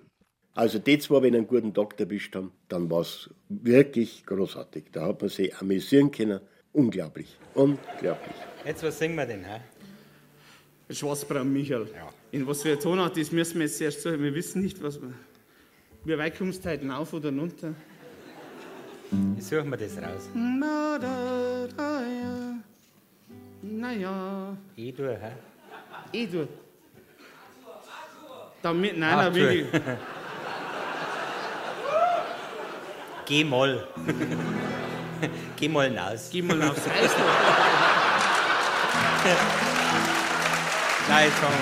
[0.54, 4.86] Also die zwei, wenn einen guten Tag erwischt haben, dann war es wirklich großartig.
[4.94, 6.40] Da hat man sich amüsieren können.
[6.72, 8.36] Unglaublich, unglaublich.
[8.66, 9.44] Jetzt, was singen wir denn?
[9.44, 9.60] Hä?
[10.90, 11.88] Schwarzbraun Michael.
[11.94, 12.10] Ja.
[12.32, 14.24] In was für ein Tonart ist, müssen wir jetzt erst sagen.
[14.24, 15.14] Wir wissen nicht, was wir.
[16.06, 17.74] Wie weit kommst du heute auf oder runter?
[19.38, 20.30] Ich suche mir das raus.
[20.34, 22.56] Na, da, da, ja.
[23.62, 24.56] Naja.
[24.76, 25.32] Ich tue, hä?
[26.12, 26.48] Ich tu.
[28.62, 29.68] Damit, nein, Ach, nein, wirklich.
[33.26, 33.88] Geh mal.
[35.58, 36.30] Geh mal hinaus.
[36.32, 37.12] Geh mal aufs Eis.
[41.10, 41.58] Nein, jetzt fangen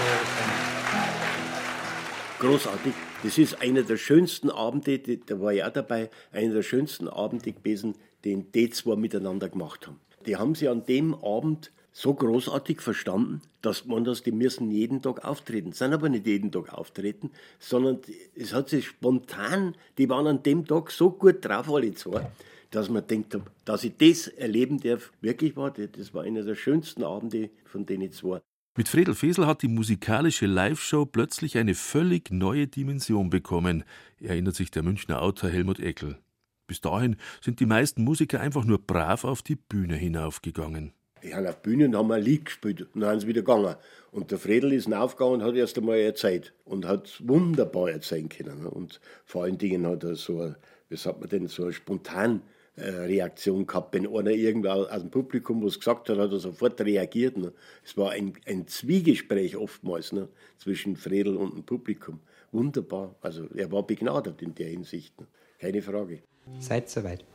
[2.40, 2.94] wir Großartig.
[3.24, 7.52] Das ist einer der schönsten Abende, da war ich auch dabei, einer der schönsten Abende
[7.52, 10.00] gewesen, den die zwei miteinander gemacht haben.
[10.28, 15.02] Die haben sich an dem Abend so großartig verstanden, dass man das, die müssen jeden
[15.02, 15.72] Tag auftreten.
[15.72, 18.00] Sind aber nicht jeden Tag auftreten, sondern
[18.36, 22.30] es hat sich spontan, die waren an dem Tag so gut drauf, alle zwei,
[22.70, 27.04] dass man denkt, dass ich das erleben darf, wirklich war, das war einer der schönsten
[27.04, 28.42] Abende von denen zwei.
[28.78, 33.84] Mit Fredel Fesel hat die musikalische Live-Show plötzlich eine völlig neue Dimension bekommen,
[34.22, 36.20] erinnert sich der Münchner Autor Helmut Eckel.
[36.68, 40.94] Bis dahin sind die meisten Musiker einfach nur brav auf die Bühne hinaufgegangen.
[41.24, 43.42] Die haben auf der Bühne und haben ein Lied gespielt und dann sind sie wieder
[43.42, 43.78] gegangen.
[44.12, 48.68] Und der Fredel ist aufgegangen und hat erst einmal erzählt und hat wunderbar erzählen können.
[48.68, 50.54] Und vor allen Dingen hat er so,
[50.90, 52.44] wie sagt man denn, so spontan
[52.78, 53.94] Reaktion gehabt.
[53.96, 57.38] Wenn einer irgendwo aus dem Publikum was gesagt hat, hat er sofort reagiert.
[57.38, 57.54] Ne?
[57.84, 60.28] Es war ein, ein Zwiegespräch oftmals ne?
[60.58, 62.20] zwischen Fredel und dem Publikum.
[62.52, 63.16] Wunderbar.
[63.22, 65.20] Also er war begnadet in der Hinsicht.
[65.20, 65.28] Ne?
[65.60, 66.22] Keine Frage.
[66.60, 67.26] Seid soweit.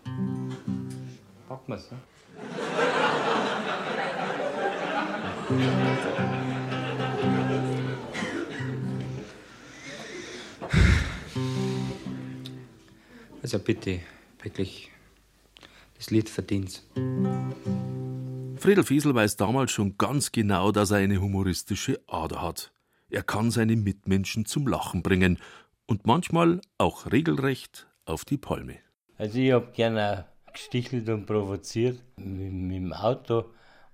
[1.48, 1.98] Packen wir's, ne?
[13.42, 13.98] Also bitte,
[14.40, 14.91] wirklich
[16.03, 16.83] das Lied verdient.
[18.57, 22.73] Friedel Fiesel weiß damals schon ganz genau, dass er eine humoristische Ader hat.
[23.09, 25.38] Er kann seine Mitmenschen zum Lachen bringen
[25.87, 28.79] und manchmal auch regelrecht auf die Palme.
[29.17, 33.45] Also ich hab gerne gestichelt und provoziert mit, mit, dem Auto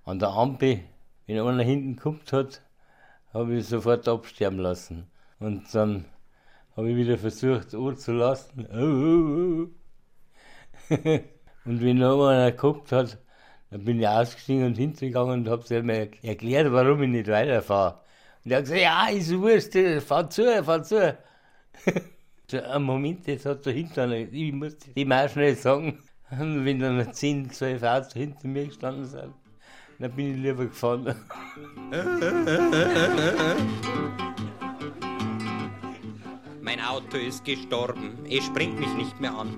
[0.03, 0.79] an der Ampel.
[1.27, 2.63] Wenn einer hinten geguckt hat,
[3.33, 5.11] habe ich sofort absterben lassen.
[5.39, 6.05] Und dann
[6.75, 9.69] habe ich wieder versucht, Ohr zu lassen.
[11.69, 13.19] Und wenn noch einer geguckt hat,
[13.69, 17.99] dann bin ich ausgestiegen und hintergegangen und habe es ihm erklärt, warum ich nicht weiterfahre.
[18.43, 21.15] Und er hat gesagt, ja, ist wurscht, fahr zu, fahr zu.
[22.47, 25.99] so ein Moment, jetzt hat er hinter einer, ich muss dem auch schnell sagen,
[26.31, 29.35] und wenn dann 10, 12 Autos hinter mir gestanden sind,
[29.99, 31.13] dann bin ich lieber gefahren.
[36.99, 39.55] Auto ist gestorben, es springt mich nicht mehr an.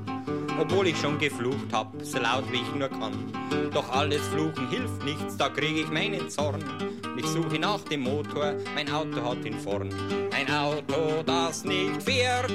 [0.59, 3.33] Obwohl ich schon geflucht hab, so laut wie ich nur kann.
[3.73, 6.63] Doch alles Fluchen hilft nichts, da krieg ich meinen Zorn.
[7.17, 9.89] Ich suche nach dem Motor, mein Auto hat ihn vorn.
[10.31, 12.53] Ein Auto, das nicht fährt,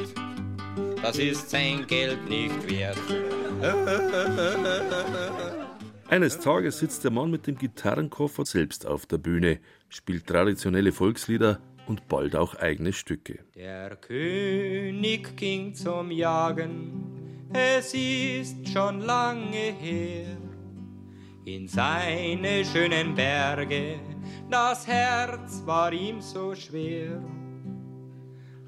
[1.02, 2.96] das ist sein Geld nicht wert.
[6.08, 11.58] Eines Tages sitzt der Mann mit dem Gitarrenkoffer selbst auf der Bühne, spielt traditionelle Volkslieder
[11.86, 13.38] und bald auch eigene Stücke.
[13.54, 20.36] Der König ging zum Jagen, es ist schon lange her.
[21.44, 24.00] In seine schönen Berge,
[24.50, 27.22] das Herz war ihm so schwer.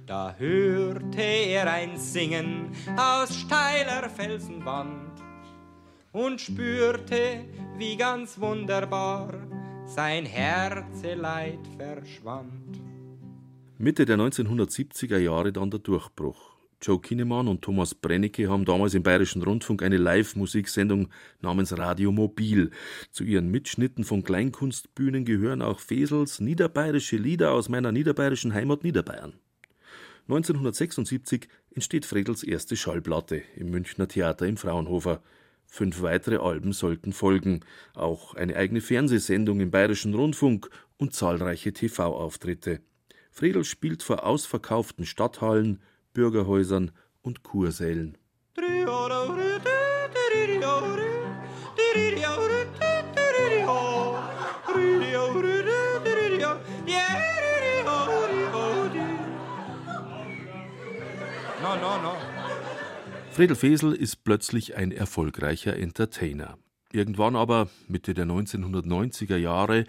[0.07, 5.23] Da hörte er ein Singen aus steiler Felsenwand
[6.13, 7.45] und spürte,
[7.77, 9.35] wie ganz wunderbar
[9.85, 12.58] sein Herzeleid verschwand.
[13.81, 16.57] Mitte der 1970er Jahre dann der Durchbruch.
[16.83, 21.11] Joe Kinnemann und Thomas Brennecke haben damals im Bayerischen Rundfunk eine Live-Musiksendung
[21.41, 22.73] namens Radio Mobil.
[23.13, 29.35] Zu ihren Mitschnitten von Kleinkunstbühnen gehören auch Fesels niederbayerische Lieder aus meiner niederbayerischen Heimat Niederbayern.
[30.27, 35.23] 1976 entsteht Fredels erste Schallplatte im Münchner Theater im Fraunhofer.
[35.67, 37.61] Fünf weitere Alben sollten folgen,
[37.95, 42.81] auch eine eigene Fernsehsendung im Bayerischen Rundfunk und zahlreiche TV-Auftritte.
[43.39, 45.81] Fredel spielt vor ausverkauften Stadthallen,
[46.13, 46.91] Bürgerhäusern
[47.23, 48.19] und Kursälen.
[48.57, 48.65] No,
[61.77, 62.17] no, no.
[63.31, 66.59] Fredel Fesel ist plötzlich ein erfolgreicher Entertainer.
[66.91, 69.85] Irgendwann aber, Mitte der 1990er Jahre,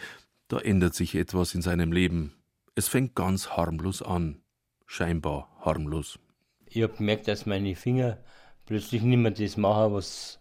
[0.49, 2.35] da ändert sich etwas in seinem Leben.
[2.75, 4.41] Es fängt ganz harmlos an.
[4.86, 6.19] Scheinbar harmlos.
[6.65, 8.17] Ich habe gemerkt, dass meine Finger
[8.65, 10.39] plötzlich nicht mehr das machen, was,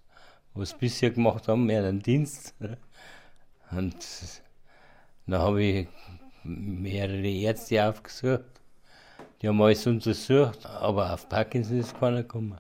[0.55, 2.55] was bisher gemacht haben, mehr den Dienst.
[3.71, 3.97] Und
[5.27, 5.89] dann habe ich
[6.45, 8.45] mehrere Ärzte aufgesucht.
[9.41, 12.59] Die haben alles untersucht, aber auf Parkinson ist keiner gekommen.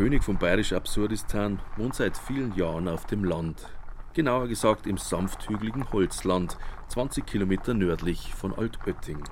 [0.00, 3.66] König von Bayerisch Absurdistan wohnt seit vielen Jahren auf dem Land.
[4.14, 6.56] Genauer gesagt im sanfthügeligen Holzland,
[6.88, 9.22] 20 Kilometer nördlich von Altötting.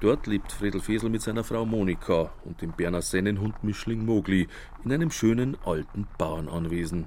[0.00, 4.48] Dort lebt Fredel Fesel mit seiner Frau Monika und dem Berner Sennenhund Mischling Mogli
[4.84, 7.06] in einem schönen alten Bauernanwesen.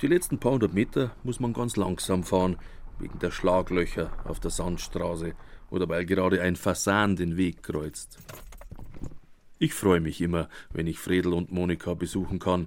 [0.00, 2.56] Die letzten paar hundert Meter muss man ganz langsam fahren,
[2.98, 5.34] wegen der Schlaglöcher auf der Sandstraße
[5.70, 8.18] oder weil gerade ein Fasan den Weg kreuzt.
[9.62, 12.66] Ich freue mich immer, wenn ich Fredel und Monika besuchen kann.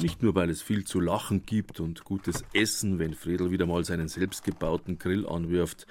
[0.00, 3.84] Nicht nur, weil es viel zu lachen gibt und gutes Essen, wenn Fredel wieder mal
[3.84, 5.86] seinen selbstgebauten Grill anwirft.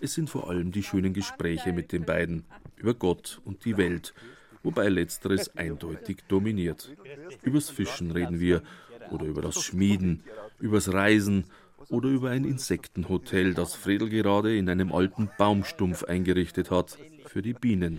[0.00, 2.44] Es sind vor allem die schönen Gespräche mit den beiden
[2.76, 4.14] über Gott und die Welt,
[4.62, 6.96] wobei letzteres eindeutig dominiert.
[7.42, 8.62] Übers Fischen reden wir
[9.10, 10.22] oder über das Schmieden,
[10.60, 11.46] übers Reisen
[11.88, 17.54] oder über ein Insektenhotel, das Fredel gerade in einem alten Baumstumpf eingerichtet hat für die
[17.54, 17.98] Bienen.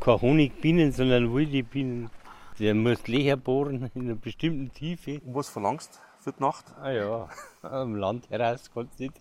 [0.00, 2.10] Keine Honigbienen, sondern wilde Bienen.
[2.58, 5.20] Der muss Löcher bohren in einer bestimmten Tiefe.
[5.20, 6.66] Und was verlangst für die Nacht?
[6.80, 7.28] Ah ja,
[7.62, 9.20] am Land heraus kannst du nicht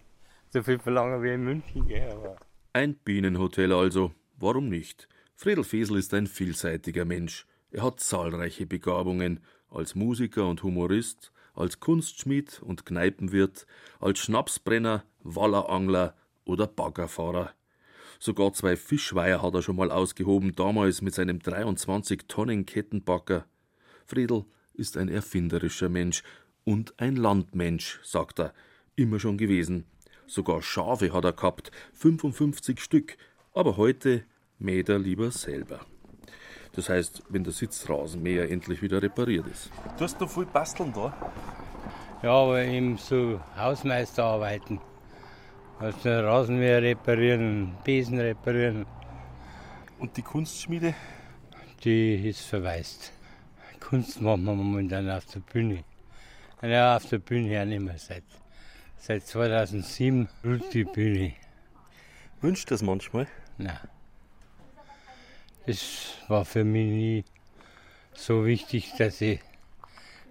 [0.50, 1.88] so viel verlangen wie in München.
[1.88, 2.36] Gell, aber.
[2.74, 4.12] Ein Bienenhotel also.
[4.38, 5.08] Warum nicht?
[5.36, 7.46] Friedel Fesel ist ein vielseitiger Mensch.
[7.72, 9.40] Er hat zahlreiche Begabungen.
[9.70, 13.68] Als Musiker und Humorist, als Kunstschmied und Kneipenwirt,
[14.00, 17.54] als Schnapsbrenner, Wallerangler oder Baggerfahrer.
[18.22, 23.46] Sogar zwei Fischweiher hat er schon mal ausgehoben, damals mit seinem 23 Tonnen Kettenbacker.
[24.06, 26.24] Friedel ist ein erfinderischer Mensch
[26.66, 28.54] und ein Landmensch, sagt er,
[28.98, 29.86] immer schon gewesen.
[30.28, 33.16] Sogar Schafe hat er gehabt, 55 Stück,
[33.54, 34.26] aber heute
[34.58, 35.80] mäht er lieber selber.
[36.74, 39.72] Das heißt, wenn der Sitzrasenmäher endlich wieder repariert ist.
[39.98, 41.14] Du hast noch viel basteln da?
[42.22, 44.82] Ja, aber eben so Hausmeisterarbeiten.
[45.80, 48.86] Also den Rasenmäher reparieren, Besen reparieren.
[49.98, 50.94] Und die Kunstschmiede?
[51.86, 53.14] Die ist verwaist.
[53.80, 55.86] Kunst machen wir momentan auf der Bühne.
[56.62, 58.26] Ja, auf der Bühne ja nicht mehr seit,
[58.98, 61.34] seit 2007 ruht die Bühne.
[62.42, 63.28] Wünscht das manchmal?
[63.58, 63.80] Nein.
[65.66, 67.26] Das war für mich nie
[68.14, 69.40] so wichtig, dass ich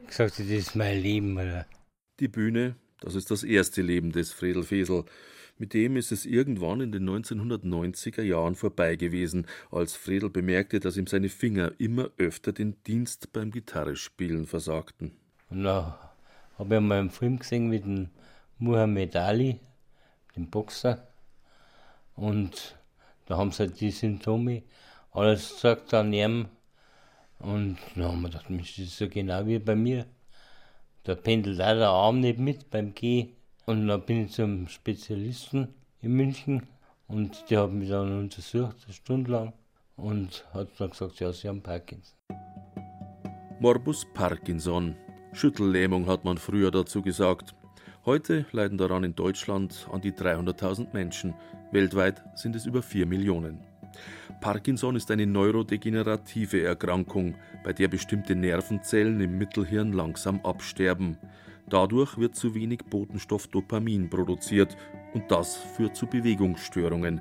[0.06, 1.38] gesagt habe, das ist mein Leben.
[1.38, 1.66] Oder?
[2.20, 5.04] Die Bühne, das ist das erste Leben des Fredel Fesel.
[5.58, 10.96] Mit dem ist es irgendwann in den 1990er Jahren vorbei gewesen, als Fredel bemerkte, dass
[10.96, 15.16] ihm seine Finger immer öfter den Dienst beim Gitarrespielen versagten.
[15.50, 16.14] Und da
[16.58, 18.10] habe ich mal einen Film gesehen mit dem
[18.58, 19.58] Muhammad Ali,
[20.36, 21.08] dem Boxer.
[22.14, 22.76] Und
[23.26, 24.62] da haben sie halt die Symptome
[25.10, 26.46] alles gesagt an ihm.
[27.40, 30.06] Und dann haben wir gedacht, das ist so genau wie bei mir.
[31.02, 33.37] Da pendelt auch der Arm nicht mit beim Gehen.
[33.68, 35.68] Und dann bin ich zum Spezialisten
[36.00, 36.62] in München
[37.06, 39.52] und der hat mich dann untersucht, eine Stunde lang,
[39.94, 42.16] und hat dann gesagt, ja, Sie haben Parkinson.
[43.60, 44.96] Morbus Parkinson.
[45.34, 47.54] Schüttellähmung hat man früher dazu gesagt.
[48.06, 51.34] Heute leiden daran in Deutschland an die 300.000 Menschen.
[51.70, 53.60] Weltweit sind es über 4 Millionen.
[54.40, 61.18] Parkinson ist eine neurodegenerative Erkrankung, bei der bestimmte Nervenzellen im Mittelhirn langsam absterben.
[61.68, 64.76] Dadurch wird zu wenig Botenstoff Dopamin produziert
[65.12, 67.20] und das führt zu Bewegungsstörungen.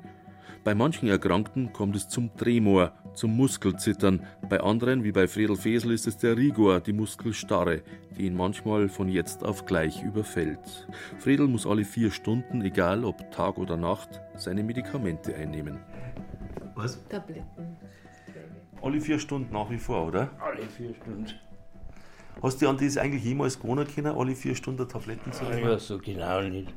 [0.64, 5.92] Bei manchen Erkrankten kommt es zum Tremor, zum Muskelzittern, bei anderen, wie bei Fredel Fesel,
[5.92, 7.82] ist es der Rigor, die Muskelstarre,
[8.16, 10.88] die ihn manchmal von jetzt auf gleich überfällt.
[11.18, 15.78] Fredel muss alle vier Stunden, egal ob Tag oder Nacht, seine Medikamente einnehmen.
[16.74, 17.02] Was?
[17.08, 17.76] Tabletten.
[18.82, 20.30] Alle vier Stunden nach wie vor, oder?
[20.40, 21.26] Alle vier Stunden.
[22.42, 25.64] Hast du an das eigentlich jemals gewohnen können, alle vier Stunden Tabletten zu nehmen?
[25.64, 26.72] Ja, so genau nicht.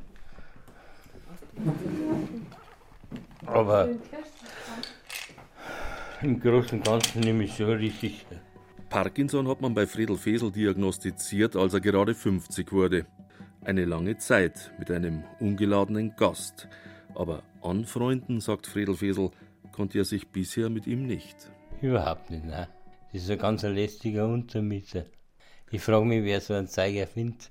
[3.46, 3.88] Aber
[6.22, 8.26] im Großen und Ganzen nehme ich schon richtig.
[8.88, 13.06] Parkinson hat man bei Fredel Fesel diagnostiziert, als er gerade 50 wurde.
[13.64, 16.68] Eine lange Zeit mit einem ungeladenen Gast.
[17.14, 19.30] Aber anfreunden, sagt Fredel Fesel,
[19.70, 21.36] konnte er sich bisher mit ihm nicht.
[21.80, 22.66] Überhaupt nicht, nein.
[23.12, 25.04] Das ist ein ganz lästiger Untermieter.
[25.74, 27.50] Ich frage mich, wer so einen Zeiger findet.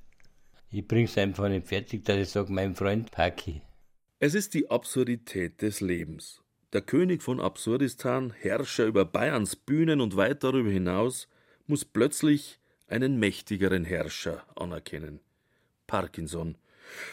[0.69, 3.63] Ich bring's einfach nicht fertig, dass ich sage, mein Freund Paki.
[4.19, 6.43] Es ist die Absurdität des Lebens.
[6.71, 11.27] Der König von Absurdistan, Herrscher über Bayerns Bühnen und weit darüber hinaus,
[11.65, 15.19] muss plötzlich einen mächtigeren Herrscher anerkennen.
[15.87, 16.59] Parkinson.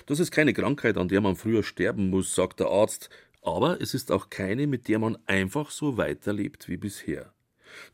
[0.05, 3.09] Das ist keine Krankheit, an der man früher sterben muss, sagt der Arzt,
[3.41, 7.33] aber es ist auch keine, mit der man einfach so weiterlebt wie bisher.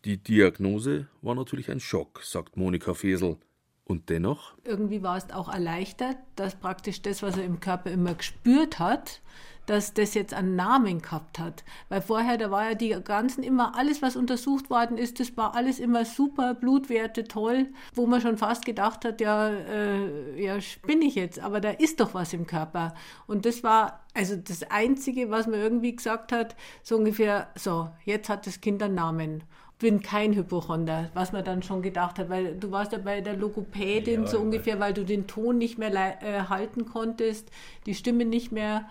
[0.05, 3.39] Die Diagnose war natürlich ein Schock, sagt Monika Fesel.
[3.87, 4.55] Und dennoch?
[4.65, 9.21] Irgendwie war es auch erleichtert, dass praktisch das, was er im Körper immer gespürt hat,
[9.67, 11.65] dass das jetzt einen Namen gehabt hat.
[11.89, 15.55] Weil vorher, da war ja die ganzen immer, alles, was untersucht worden ist, das war
[15.55, 21.05] alles immer super, Blutwerte toll, wo man schon fast gedacht hat, ja, äh, ja, spinne
[21.07, 22.95] ich jetzt, aber da ist doch was im Körper.
[23.27, 28.29] Und das war also das Einzige, was man irgendwie gesagt hat, so ungefähr, so, jetzt
[28.29, 29.45] hat das Kind einen Namen
[29.79, 33.37] bin kein Hypochonder, was man dann schon gedacht hat, weil du warst ja bei der
[33.37, 37.51] Logopädin ja, so ungefähr, weil du den Ton nicht mehr äh, halten konntest,
[37.87, 38.89] die Stimme nicht mehr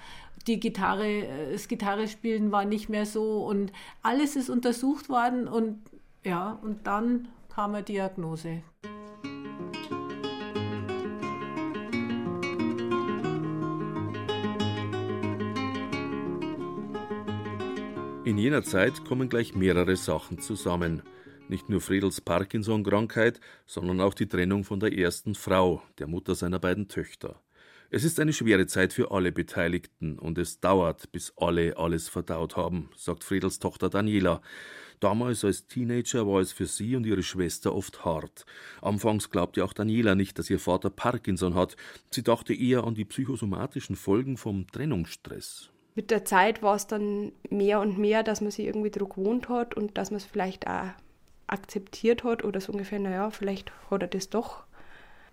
[0.48, 3.72] die Gitarre, äh, das Gitarre spielen war nicht mehr so und
[4.02, 5.80] alles ist untersucht worden und
[6.24, 8.62] ja, und dann kam eine Diagnose.
[18.34, 21.04] In jener Zeit kommen gleich mehrere Sachen zusammen.
[21.50, 26.58] Nicht nur Fredels Parkinson-Krankheit, sondern auch die Trennung von der ersten Frau, der Mutter seiner
[26.58, 27.40] beiden Töchter.
[27.92, 32.58] Es ist eine schwere Zeit für alle Beteiligten und es dauert, bis alle alles verdaut
[32.58, 34.42] haben, sagt Friedels Tochter Daniela.
[35.00, 38.48] Damals als Teenager war es für sie und ihre Schwester oft hart.
[38.82, 41.76] Anfangs glaubte auch Daniela nicht, dass ihr Vater Parkinson hat.
[42.10, 45.70] Sie dachte eher an die psychosomatischen Folgen vom Trennungsstress.
[45.96, 49.50] Mit der Zeit war es dann mehr und mehr, dass man sich irgendwie daran gewohnt
[49.50, 50.88] hat und dass man es vielleicht auch
[51.48, 54.64] akzeptiert hat oder so ungefähr, naja, vielleicht hat er das doch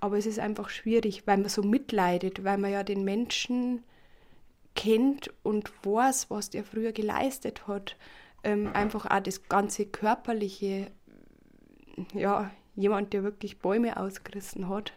[0.01, 3.85] aber es ist einfach schwierig, weil man so mitleidet, weil man ja den Menschen
[4.75, 7.97] kennt und weiß, was der früher geleistet hat.
[8.43, 10.91] Ähm, einfach auch das ganze Körperliche.
[12.15, 14.95] Ja, jemand, der wirklich Bäume ausgerissen hat.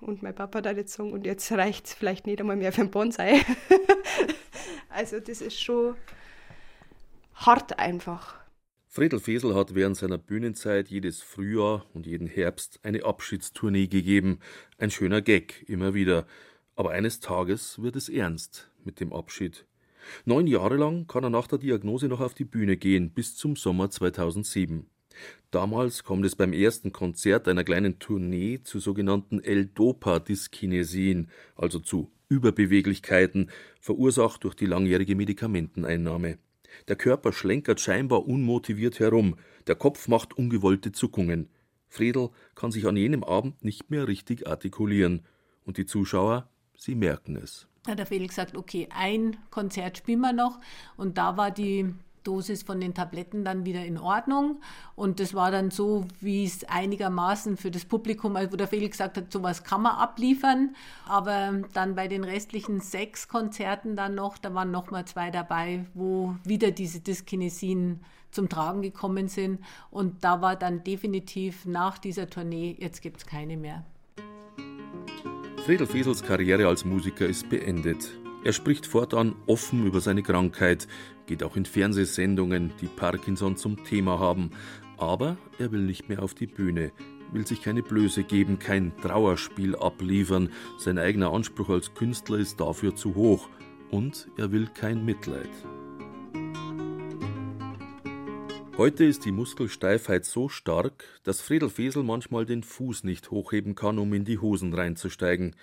[0.00, 2.80] Und mein Papa da jetzt sagen, und jetzt reicht es vielleicht nicht einmal mehr für
[2.80, 3.40] einen Bonsai.
[4.92, 5.96] also das ist schon
[7.34, 8.36] hart einfach.
[8.86, 14.38] Friedel Fesel hat während seiner Bühnenzeit jedes Frühjahr und jeden Herbst eine Abschiedstournee gegeben.
[14.76, 16.26] Ein schöner Gag, immer wieder.
[16.76, 19.64] Aber eines Tages wird es ernst mit dem Abschied.
[20.24, 23.56] Neun Jahre lang kann er nach der Diagnose noch auf die Bühne gehen, bis zum
[23.56, 24.86] Sommer 2007.
[25.50, 33.50] Damals kommt es beim ersten Konzert einer kleinen Tournee zu sogenannten L-Dopa-Dyskinesien, also zu Überbeweglichkeiten,
[33.80, 36.38] verursacht durch die langjährige Medikamenteneinnahme.
[36.88, 41.50] Der Körper schlenkert scheinbar unmotiviert herum, der Kopf macht ungewollte Zuckungen.
[41.88, 45.26] Fredel kann sich an jenem Abend nicht mehr richtig artikulieren.
[45.64, 47.68] Und die Zuschauer, sie merken es.
[47.86, 50.58] Hat der Fredel gesagt, okay, ein Konzert spielen wir noch.
[50.96, 54.60] Und da war die Dosis von den Tabletten dann wieder in Ordnung.
[54.94, 58.98] Und das war dann so, wie es einigermaßen für das Publikum, also wo der Felix
[58.98, 60.74] gesagt hat, sowas kann man abliefern.
[61.06, 65.84] Aber dann bei den restlichen sechs Konzerten dann noch, da waren noch mal zwei dabei,
[65.94, 68.00] wo wieder diese Dyskinesien
[68.30, 69.60] zum Tragen gekommen sind.
[69.90, 73.84] Und da war dann definitiv nach dieser Tournee, jetzt gibt es keine mehr.
[75.64, 78.21] Friedel Fesels Karriere als Musiker ist beendet.
[78.44, 80.88] Er spricht fortan offen über seine Krankheit,
[81.26, 84.50] geht auch in Fernsehsendungen, die Parkinson zum Thema haben.
[84.98, 86.90] Aber er will nicht mehr auf die Bühne,
[87.30, 90.50] will sich keine Blöße geben, kein Trauerspiel abliefern.
[90.76, 93.48] Sein eigener Anspruch als Künstler ist dafür zu hoch.
[93.92, 95.50] Und er will kein Mitleid.
[98.76, 103.98] Heute ist die Muskelsteifheit so stark, dass Friedel Fesel manchmal den Fuß nicht hochheben kann,
[103.98, 105.54] um in die Hosen reinzusteigen.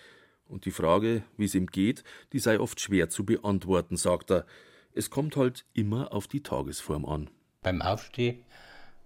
[0.50, 4.45] Und die Frage, wie es ihm geht, die sei oft schwer zu beantworten, sagt er.
[4.93, 7.30] Es kommt halt immer auf die Tagesform an.
[7.62, 8.43] Beim Aufstehen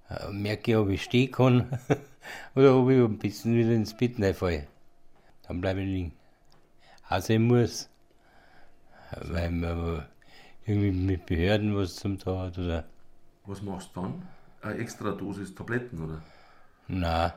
[0.10, 1.78] äh, merke ich, ob ich stehen kann
[2.56, 4.68] oder ob ich ein bisschen wieder ins Bett falle.
[5.46, 6.14] Dann bleibe ich liegen.
[7.10, 7.90] Also ich muss,
[9.22, 10.08] weil man
[10.66, 12.86] irgendwie mit Behörden was zum Tun hat oder.
[13.46, 14.28] Was machst du dann?
[14.62, 16.24] Eine extra Dosis Tabletten, oder?
[16.88, 17.34] Nein,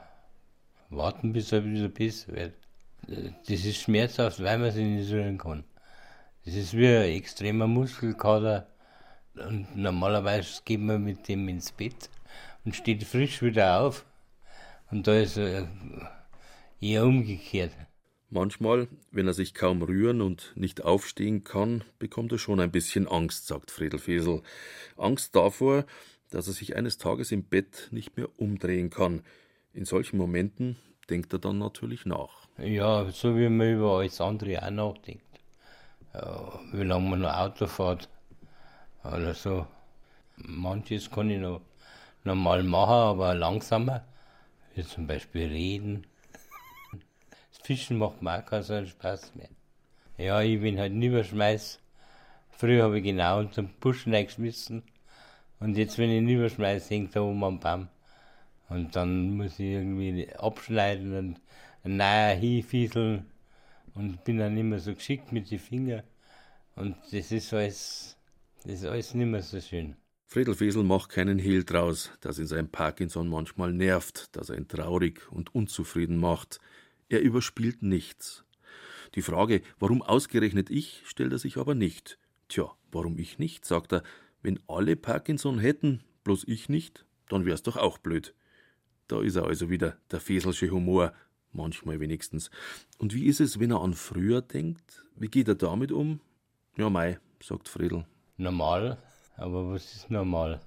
[0.91, 2.66] warten bis er wieder besser wird
[3.09, 5.65] das ist schmerzhaft, weil man sich nicht rühren kann.
[6.45, 8.69] Das ist wie ein extremer Muskelkater.
[9.35, 12.09] Und normalerweise geht man mit dem ins Bett
[12.65, 14.05] und steht frisch wieder auf.
[14.91, 15.69] Und da ist er
[16.81, 17.73] eher umgekehrt.
[18.29, 23.07] Manchmal, wenn er sich kaum rühren und nicht aufstehen kann, bekommt er schon ein bisschen
[23.07, 24.43] Angst, sagt Fredel Fesel.
[24.97, 25.85] Angst davor,
[26.31, 29.23] dass er sich eines Tages im Bett nicht mehr umdrehen kann.
[29.73, 30.77] In solchen Momenten
[31.09, 32.46] denkt er dann natürlich nach.
[32.59, 35.41] Ja, so wie man über alles andere auch nachdenkt.
[36.15, 38.09] Ja, wie lange man noch Auto fährt
[39.05, 39.67] oder so.
[40.37, 41.61] Manches kann ich noch
[42.25, 44.05] normal machen, aber langsamer.
[44.75, 46.07] Wie zum Beispiel reden.
[47.53, 49.51] Das Fischen macht mir auch keinen Spaß mehr.
[50.17, 51.79] Ja, ich bin halt nie schmeiß.
[52.53, 54.83] Früher habe ich genau unter den Busch reingeschmissen.
[55.61, 57.89] Und jetzt, wenn ich ihn überschmeiße, hängt er oben am Baum.
[58.71, 61.41] Und dann muss ich irgendwie abschneiden und
[61.89, 63.27] neuer hinfieseln
[63.95, 66.03] und bin dann mehr so geschickt mit den Fingern.
[66.75, 68.17] Und das ist alles,
[68.65, 69.97] das ist alles nicht mehr so schön.
[70.27, 74.69] Friedel Fesel macht keinen Hehl draus, dass ihn sein Parkinson manchmal nervt, dass er ihn
[74.69, 76.59] traurig und unzufrieden macht.
[77.09, 78.45] Er überspielt nichts.
[79.15, 82.19] Die Frage, warum ausgerechnet ich, stellt er sich aber nicht.
[82.49, 84.03] Tja, warum ich nicht, sagt er.
[84.43, 88.35] Wenn alle Parkinson hätten, bloß ich nicht, dann wär's doch auch blöd.
[89.09, 91.13] Da ist er also wieder, der Feselsche Humor,
[91.57, 92.51] manchmal wenigstens.
[92.99, 95.05] Und wie ist es, wenn er an früher denkt?
[95.17, 96.21] Wie geht er damit um?
[96.77, 98.05] Ja, mei, sagt Friedel.
[98.37, 98.99] Normal,
[99.37, 100.61] aber was ist normal?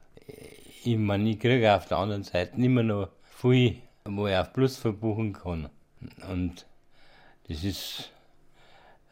[0.83, 4.77] Ich meine, ich kriege auf der anderen Seite immer noch viel, wo ich auf Plus
[4.77, 5.69] verbuchen kann.
[6.29, 6.65] Und
[7.47, 8.11] das ist.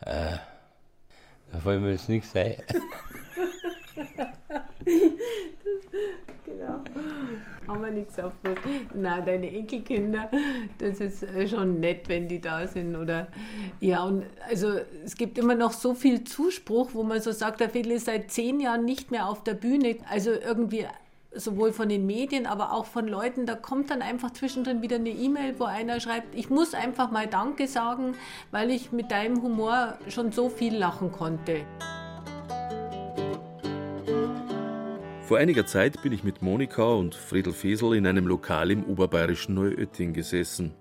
[0.01, 0.37] Äh,
[1.51, 2.55] da fällt mir jetzt nichts ein.
[6.45, 6.81] genau.
[7.67, 8.33] Haben wir nichts auf
[8.93, 10.29] Nein, deine Enkelkinder,
[10.77, 12.95] das ist äh, schon nett, wenn die da sind.
[12.95, 13.27] Oder
[13.79, 14.71] ja, und also
[15.03, 18.31] es gibt immer noch so viel Zuspruch, wo man so sagt, der Fedel ist seit
[18.31, 19.97] zehn Jahren nicht mehr auf der Bühne.
[20.09, 20.85] Also irgendwie
[21.33, 25.09] sowohl von den Medien, aber auch von Leuten, da kommt dann einfach zwischendrin wieder eine
[25.09, 28.15] E-Mail, wo einer schreibt, ich muss einfach mal Danke sagen,
[28.51, 31.65] weil ich mit deinem Humor schon so viel lachen konnte.
[35.27, 39.55] Vor einiger Zeit bin ich mit Monika und Friedel Fesel in einem Lokal im oberbayerischen
[39.55, 40.73] Neuötting gesessen.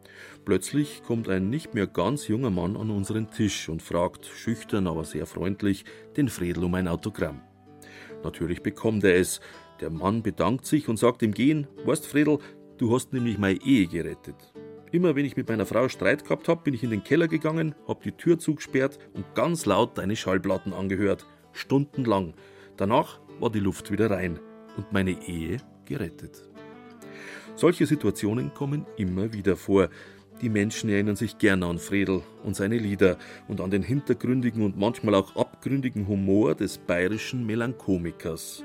[0.44, 5.02] Plötzlich kommt ein nicht mehr ganz junger Mann an unseren Tisch und fragt, schüchtern, aber
[5.02, 5.84] sehr freundlich,
[6.16, 7.40] den Friedel um ein Autogramm.
[8.22, 9.40] Natürlich bekommt er es.
[9.80, 12.38] Der Mann bedankt sich und sagt im Gehen, weißt Friedel,
[12.78, 14.36] du hast nämlich meine Ehe gerettet.
[14.92, 17.74] Immer wenn ich mit meiner Frau Streit gehabt habe, bin ich in den Keller gegangen,
[17.88, 21.26] hab die Tür zugesperrt und ganz laut deine Schallplatten angehört.
[21.52, 22.34] Stundenlang.
[22.76, 24.38] Danach war die Luft wieder rein
[24.76, 26.42] und meine Ehe gerettet.
[27.54, 29.88] Solche Situationen kommen immer wieder vor.
[30.42, 33.16] Die Menschen erinnern sich gerne an Fredel und seine Lieder
[33.48, 38.62] und an den hintergründigen und manchmal auch abgründigen Humor des bayerischen Melanchomikers.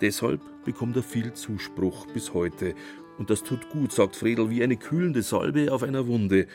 [0.00, 2.74] Deshalb bekommt er viel Zuspruch bis heute.
[3.18, 6.46] Und das tut gut, sagt Fredel, wie eine kühlende Salbe auf einer Wunde.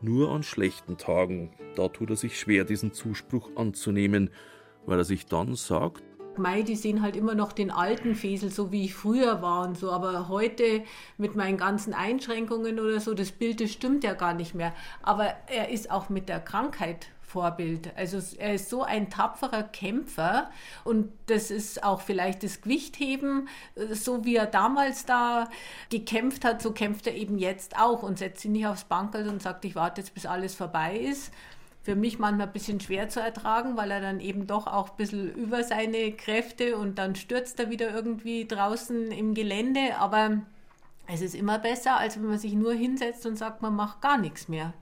[0.00, 4.30] Nur an schlechten Tagen, da tut er sich schwer, diesen Zuspruch anzunehmen,
[4.86, 6.02] weil er sich dann sagt,
[6.38, 9.78] Mei, die sehen halt immer noch den alten Fesel, so wie ich früher war und
[9.78, 9.90] so.
[9.90, 10.82] Aber heute
[11.18, 14.72] mit meinen ganzen Einschränkungen oder so, das Bild, das stimmt ja gar nicht mehr.
[15.02, 17.90] Aber er ist auch mit der Krankheit Vorbild.
[17.96, 20.48] Also er ist so ein tapferer Kämpfer
[20.84, 23.48] und das ist auch vielleicht das Gewichtheben,
[23.90, 25.50] so wie er damals da
[25.90, 29.42] gekämpft hat, so kämpft er eben jetzt auch und setzt sich nicht aufs Bankerl und
[29.42, 31.32] sagt, ich warte jetzt, bis alles vorbei ist,
[31.86, 34.96] für mich manchmal ein bisschen schwer zu ertragen, weil er dann eben doch auch ein
[34.96, 39.96] bisschen über seine Kräfte und dann stürzt er wieder irgendwie draußen im Gelände.
[40.00, 40.42] Aber
[41.06, 44.18] es ist immer besser, als wenn man sich nur hinsetzt und sagt, man macht gar
[44.18, 44.74] nichts mehr.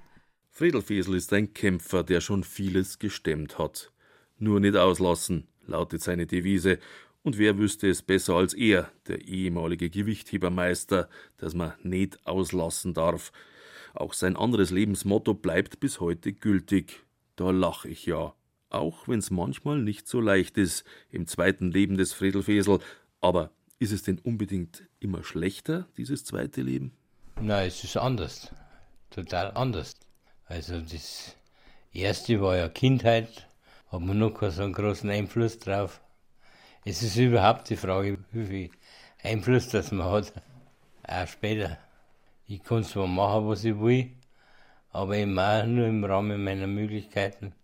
[0.51, 3.93] Friedel Fesel ist ein Kämpfer, der schon vieles gestemmt hat.
[4.39, 6.79] Nur nicht auslassen, lautet seine Devise.
[7.23, 13.31] Und wer wüsste es besser als er, der ehemalige Gewichthebermeister, dass man nicht auslassen darf,
[13.95, 17.05] auch sein anderes Lebensmotto bleibt bis heute gültig.
[17.37, 18.35] Da lach ich ja.
[18.71, 22.81] Auch wenn's manchmal nicht so leicht ist im zweiten Leben des Fredelfesel.
[23.21, 26.93] Aber ist es denn unbedingt immer schlechter, dieses zweite Leben?
[27.41, 28.53] Nein, es ist anders.
[29.11, 29.95] Total anders.
[30.47, 31.37] Also das
[31.93, 33.49] erste war ja Kindheit,
[33.89, 36.01] hat man noch keinen so einen großen Einfluss drauf.
[36.85, 38.71] Es ist überhaupt die Frage, wie viel
[39.23, 40.33] Einfluss das man hat,
[41.07, 41.79] auch später.
[42.47, 44.13] Ich kann zwar machen, was ich will,
[44.91, 47.55] aber ich mache nur im Rahmen meiner Möglichkeiten.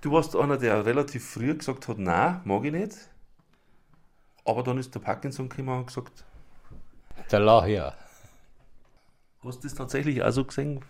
[0.00, 2.96] Du warst einer, der relativ früh gesagt hat, nein, mag ich nicht.
[4.44, 6.24] Aber dann ist der Parkinson gekommen und gesagt,
[7.30, 7.94] der lach ja.
[9.42, 10.84] Hast du das tatsächlich auch so gesehen?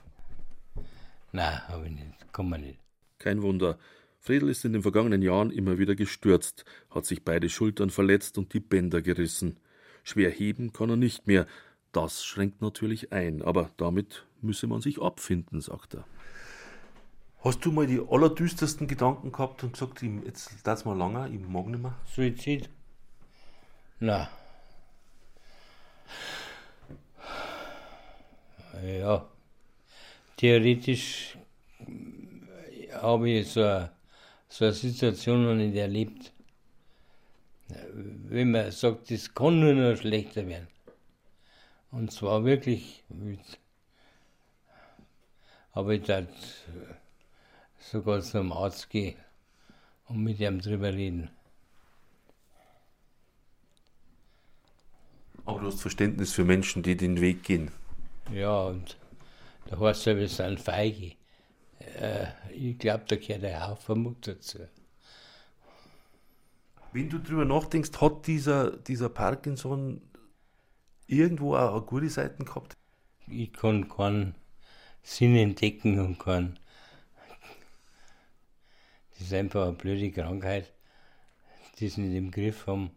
[1.32, 2.32] Nein, habe ich nicht.
[2.32, 2.78] Kann man nicht.
[3.18, 3.78] Kein Wunder.
[4.18, 8.54] Friedel ist in den vergangenen Jahren immer wieder gestürzt, hat sich beide Schultern verletzt und
[8.54, 9.60] die Bänder gerissen.
[10.02, 11.46] Schwer heben kann er nicht mehr,
[11.96, 16.04] das schränkt natürlich ein, aber damit müsse man sich abfinden, sagt er.
[17.42, 21.66] Hast du mal die allerdüstersten Gedanken gehabt und gesagt, jetzt das mal länger, ich mag
[21.66, 21.94] nicht mehr?
[22.06, 22.70] Suizid?
[24.00, 24.28] Na.
[28.82, 29.28] Ja.
[30.36, 31.38] Theoretisch
[32.92, 33.90] habe ich so eine,
[34.48, 36.32] so eine Situation noch nicht erlebt.
[37.68, 40.68] Wenn man sagt, es kann nur noch schlechter werden.
[41.94, 43.04] Und zwar wirklich,
[45.72, 46.28] habe ich dort
[47.78, 49.16] sogar zum Arzt gehen
[50.08, 51.30] und mit ihm drüber reden.
[55.44, 57.70] Aber du hast Verständnis für Menschen, die den Weg gehen.
[58.32, 58.98] Ja, und
[59.66, 61.12] da heißt es, wir sind feige.
[61.78, 64.58] Äh, ich glaube, da gehört ja auch Vermut dazu.
[66.92, 70.00] Wenn du drüber nachdenkst, hat dieser, dieser Parkinson
[71.06, 72.74] irgendwo auch gute Seiten gehabt?
[73.26, 74.34] Ich kann keinen
[75.02, 76.58] Sinn entdecken und kann.
[79.12, 80.72] Das ist einfach eine blöde Krankheit,
[81.78, 82.90] die sie nicht im Griff haben,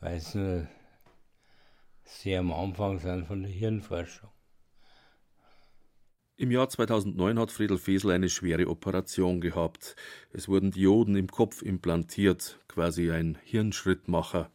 [0.00, 0.68] weil sie nur
[2.04, 4.30] sehr am Anfang sind von der Hirnforschung.
[6.38, 9.96] Im Jahr 2009 hat Friedel Fesel eine schwere Operation gehabt.
[10.32, 14.50] Es wurden Dioden im Kopf implantiert, quasi ein Hirnschrittmacher.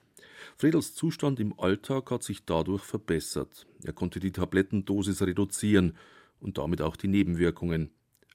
[0.57, 3.67] Friedels Zustand im Alltag hat sich dadurch verbessert.
[3.83, 5.97] Er konnte die Tablettendosis reduzieren
[6.39, 7.91] und damit auch die Nebenwirkungen.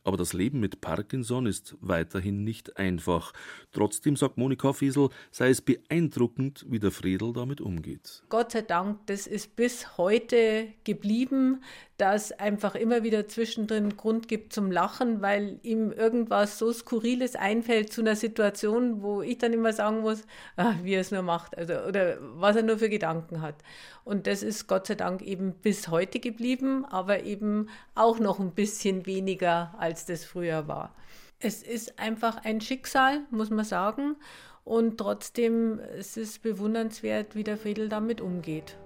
[0.06, 3.32] Aber das Leben mit Parkinson ist weiterhin nicht einfach.
[3.72, 8.22] Trotzdem sagt Monika Fiesel, sei es beeindruckend, wie der Friedel damit umgeht.
[8.28, 11.60] Gott sei Dank, das ist bis heute geblieben,
[11.96, 17.92] dass einfach immer wieder zwischendrin Grund gibt zum Lachen, weil ihm irgendwas so Skurriles einfällt
[17.92, 20.24] zu einer Situation, wo ich dann immer sagen muss,
[20.56, 23.56] ach, wie er es nur macht also, oder was er nur für Gedanken hat.
[24.04, 28.52] Und das ist Gott sei Dank eben bis heute geblieben, aber eben auch noch ein
[28.52, 30.94] bisschen weniger, als das früher war.
[31.38, 34.16] Es ist einfach ein Schicksal, muss man sagen.
[34.64, 38.76] Und trotzdem ist es bewundernswert, wie der Friedel damit umgeht.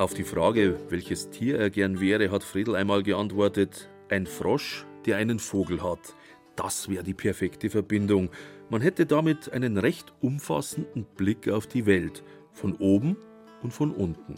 [0.00, 5.18] Auf die Frage, welches Tier er gern wäre, hat Friedel einmal geantwortet: Ein Frosch, der
[5.18, 6.14] einen Vogel hat.
[6.56, 8.30] Das wäre die perfekte Verbindung.
[8.70, 12.22] Man hätte damit einen recht umfassenden Blick auf die Welt.
[12.54, 13.18] Von oben
[13.62, 14.36] und von unten.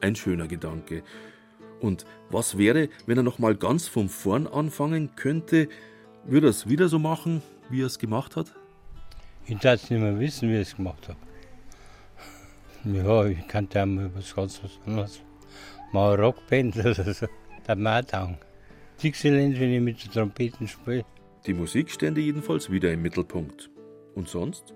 [0.00, 1.02] Ein schöner Gedanke.
[1.80, 5.68] Und was wäre, wenn er noch mal ganz von vorn anfangen könnte?
[6.24, 8.54] Würde er es wieder so machen, wie er es gemacht hat?
[9.44, 11.27] Ich darf nicht mehr wissen, wie ich es gemacht habe.
[12.92, 15.20] Ja, ich kannte einmal was ganz anderes.
[15.92, 17.26] Mal eine Rockband oder so.
[17.66, 18.38] Der Martang.
[19.02, 21.04] Dixieland, wenn ich mit der Trompeten spiele.
[21.46, 23.70] Die Musik stände jedenfalls wieder im Mittelpunkt.
[24.14, 24.74] Und sonst?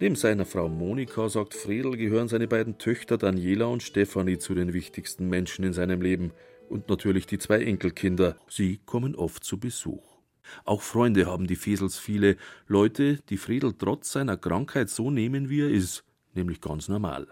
[0.00, 4.72] Neben seiner Frau Monika, sagt Friedel, gehören seine beiden Töchter Daniela und Stefanie zu den
[4.72, 6.32] wichtigsten Menschen in seinem Leben.
[6.70, 8.38] Und natürlich die zwei Enkelkinder.
[8.48, 10.16] Sie kommen oft zu Besuch.
[10.64, 12.36] Auch Freunde haben die Fesels viele.
[12.66, 16.04] Leute, die Friedel trotz seiner Krankheit so nehmen, wie er ist.
[16.34, 17.26] Nämlich ganz normal.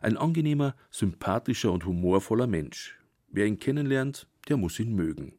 [0.00, 2.98] Ein angenehmer, sympathischer und humorvoller Mensch.
[3.28, 5.34] Wer ihn kennenlernt, der muss ihn mögen.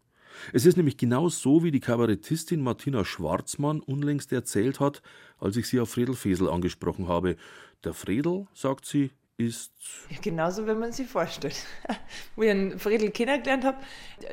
[0.53, 5.01] Es ist nämlich genau so, wie die Kabarettistin Martina Schwarzmann unlängst erzählt hat,
[5.39, 7.35] als ich sie auf Friedel Fesel angesprochen habe.
[7.83, 9.71] Der Friedel, sagt sie, ist.
[10.09, 11.65] Ja, genauso, wie man sich vorstellt.
[12.35, 13.77] Wo ich einen Friedel kennengelernt habe,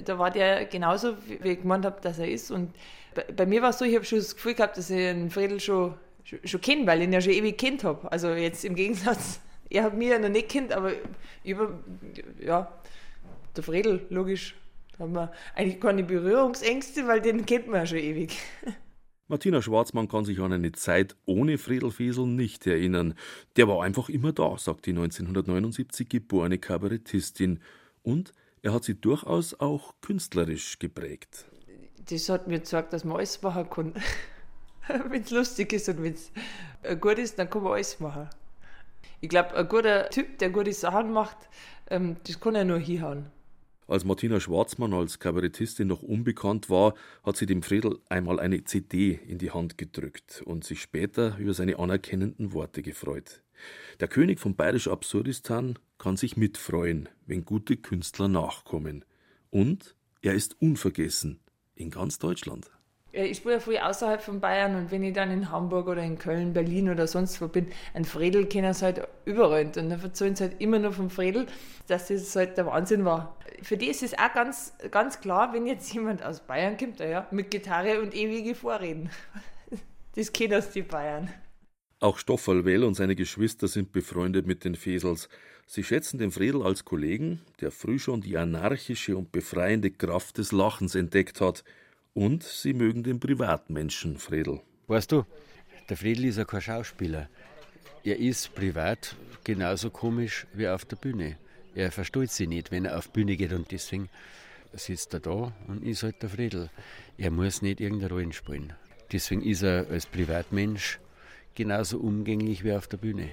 [0.04, 2.50] da war der genauso, wie ich gemeint habe, dass er ist.
[2.50, 2.74] Und
[3.14, 5.30] bei, bei mir war es so, ich habe schon das Gefühl gehabt, dass ich einen
[5.30, 5.94] Friedel schon,
[6.26, 8.10] schon, schon kenne, weil ich ihn ja schon ewig kennt habe.
[8.10, 10.92] Also jetzt im Gegensatz, er hat mich ja noch nicht kennt, aber
[11.44, 11.78] über,
[12.44, 12.72] ja,
[13.56, 14.54] der Friedel, logisch,
[14.92, 18.36] da haben wir eigentlich keine Berührungsängste, weil den kennt man ja schon ewig.
[19.28, 23.14] Martina Schwarzmann kann sich an eine Zeit ohne Friedel Fesel nicht erinnern.
[23.56, 27.58] Der war einfach immer da, sagt die 1979 geborene Kabarettistin.
[28.04, 31.46] Und er hat sie durchaus auch künstlerisch geprägt.
[32.08, 33.94] Das hat mir gesagt, dass man alles machen kann.
[35.08, 36.30] wenn es lustig ist und wenn es
[37.00, 38.28] gut ist, dann kann man alles machen.
[39.20, 41.36] Ich glaube, ein guter Typ, der gute Sachen macht,
[41.88, 43.26] ähm, das kann er nur hinhauen.
[43.88, 49.12] Als Martina Schwarzmann als Kabarettistin noch unbekannt war, hat sie dem Friedel einmal eine CD
[49.12, 53.42] in die Hand gedrückt und sich später über seine anerkennenden Worte gefreut.
[54.00, 59.04] Der König von Bayerisch Absurdistan kann sich mitfreuen, wenn gute Künstler nachkommen.
[59.50, 61.38] Und er ist unvergessen
[61.76, 62.70] in ganz Deutschland.
[63.24, 66.18] Ich spiele ja früh außerhalb von Bayern und wenn ich dann in Hamburg oder in
[66.18, 69.64] Köln, Berlin oder sonst wo bin, ein Fredel kennen sie halt überall.
[69.64, 71.46] Und dann erzählen sie halt immer nur vom Fredel,
[71.86, 73.38] dass das halt der Wahnsinn war.
[73.62, 77.26] Für die ist es auch ganz, ganz klar, wenn jetzt jemand aus Bayern kommt, ja,
[77.30, 79.10] mit Gitarre und ewige Vorreden.
[80.14, 81.28] Das kennen die Bayern.
[82.00, 85.28] Auch Stoffel Well und seine Geschwister sind befreundet mit den Fesels.
[85.66, 90.52] Sie schätzen den Fredel als Kollegen, der früh schon die anarchische und befreiende Kraft des
[90.52, 91.64] Lachens entdeckt hat–
[92.16, 94.62] und sie mögen den Privatmenschen, Fredel.
[94.86, 95.26] Weißt du,
[95.90, 97.28] der Fredel ist ja kein Schauspieler.
[98.04, 99.14] Er ist privat
[99.44, 101.36] genauso komisch wie auf der Bühne.
[101.74, 104.08] Er versteht sich nicht, wenn er auf die Bühne geht und deswegen
[104.72, 106.70] sitzt er da und ist halt der Fredel.
[107.18, 108.72] Er muss nicht irgendeine Rolle spielen.
[109.12, 110.98] Deswegen ist er als Privatmensch
[111.54, 113.28] genauso umgänglich wie auf der Bühne.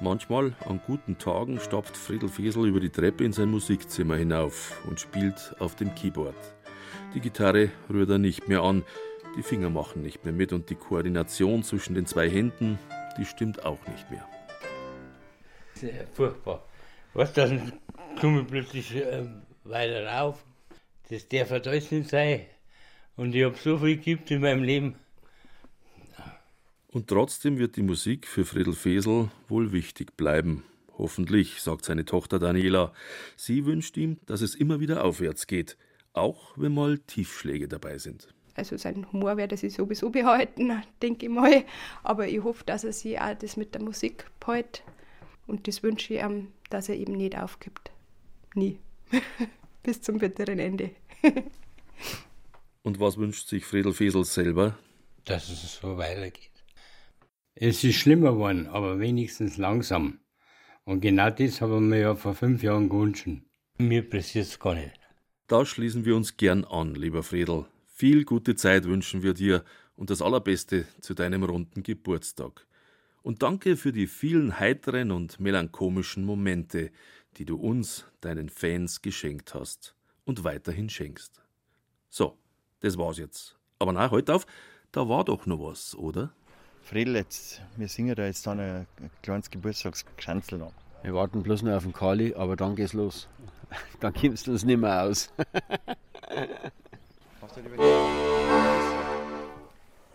[0.00, 4.98] Manchmal, an guten Tagen, stapft Friedel Fesel über die Treppe in sein Musikzimmer hinauf und
[4.98, 6.34] spielt auf dem Keyboard.
[7.14, 8.82] Die Gitarre rührt er nicht mehr an,
[9.36, 12.78] die Finger machen nicht mehr mit und die Koordination zwischen den zwei Händen,
[13.18, 14.26] die stimmt auch nicht mehr.
[15.74, 16.66] Sehr furchtbar.
[17.14, 17.72] Was, dann
[18.20, 19.26] komme ich plötzlich äh,
[19.64, 20.44] weiter rauf.
[21.10, 22.46] Das darf alles nicht sein.
[23.16, 24.96] Und ich habe so viel gibt in meinem Leben.
[26.88, 30.64] Und trotzdem wird die Musik für Friedel Fesel wohl wichtig bleiben.
[30.96, 32.92] Hoffentlich, sagt seine Tochter Daniela.
[33.36, 35.76] Sie wünscht ihm, dass es immer wieder aufwärts geht,
[36.14, 38.34] auch wenn mal Tiefschläge dabei sind.
[38.54, 41.64] Also sein Humor werde sich sowieso behalten, denke ich mal.
[42.02, 44.82] Aber ich hoffe, dass er sich auch das mit der Musik behält.
[45.46, 47.90] Und das wünsche ich ihm, dass er eben nicht aufgibt.
[48.54, 48.78] Nie.
[49.82, 50.90] Bis zum bitteren Ende.
[52.82, 54.78] Und was wünscht sich Friedel Fesel selber?
[55.24, 56.50] Dass es so weitergeht.
[57.54, 60.20] Es ist schlimmer geworden, aber wenigstens langsam.
[60.84, 63.26] Und genau das haben wir ja vor fünf Jahren gewünscht.
[63.78, 65.03] Mir passiert es gar nicht.
[65.46, 67.66] Da schließen wir uns gern an, lieber Friedel.
[67.86, 69.62] Viel gute Zeit wünschen wir dir
[69.94, 72.66] und das Allerbeste zu deinem runden Geburtstag.
[73.22, 76.90] Und danke für die vielen heiteren und melancholischen Momente,
[77.36, 81.42] die du uns, deinen Fans, geschenkt hast und weiterhin schenkst.
[82.08, 82.38] So,
[82.80, 83.58] das war's jetzt.
[83.78, 84.46] Aber na, heute halt auf,
[84.92, 86.32] da war doch noch was, oder?
[86.80, 90.72] Friedel, jetzt, wir singen da jetzt dann ein, ein kleines Geburtstagsgeschanzel noch.
[91.02, 93.28] Wir warten bloß noch auf den Kali, aber dann geht's los.
[94.00, 95.32] Dann kommst du uns nicht mehr aus.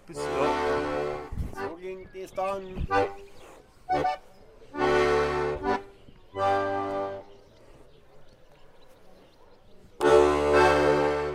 [0.08, 2.64] Bis So ging das dann.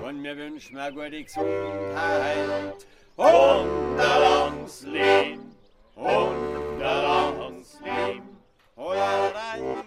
[0.03, 2.75] Und wir wünschen mir gute Gesundheit
[3.17, 5.55] und ein langes Leben
[5.95, 8.35] und ein langes Leben.
[8.77, 9.84] Holalei, ho,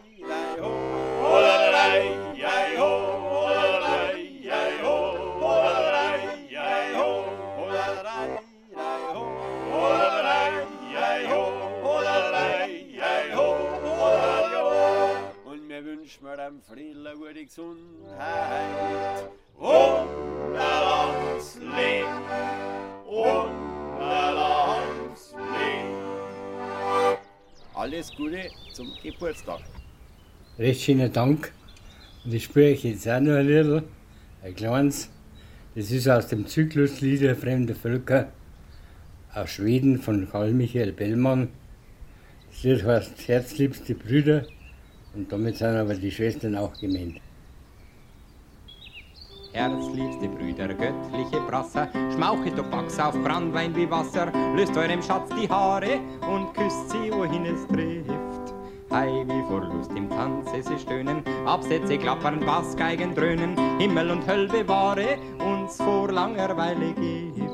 [16.07, 22.23] Wünschen mir dem Friedel eine gute Gesundheit und ein langes Leben
[23.05, 23.51] und
[23.99, 27.17] ein langes Leben.
[27.73, 29.59] Alles Gute zum Geburtstag.
[30.57, 31.51] Recht schönen Dank.
[32.23, 33.83] Und ich spüre ich jetzt auch noch ein Lied,
[34.43, 35.09] ein kleines.
[35.75, 38.31] Das ist aus dem Zyklus Lieder fremder Völker
[39.33, 41.49] aus Schweden von Karl Michael Bellmann.
[42.49, 44.45] Das Lied heißt Herzliebste Brüder
[45.17, 47.19] und damit sind aber die Schwestern auch gemeint.
[49.51, 55.49] Herzliebste Brüder, göttliche Brasser, schmauchelt doch Wachs auf Brandwein wie Wasser, löst eurem Schatz die
[55.49, 55.99] Haare
[56.31, 58.53] und küsst sie, wohin es trifft.
[58.91, 64.47] Hei, wie vor Lust im Tanze sie stöhnen, Absätze klappern, Bassgeigen dröhnen, Himmel und Höll
[64.47, 67.47] bewahre uns vor Langerweile Gift.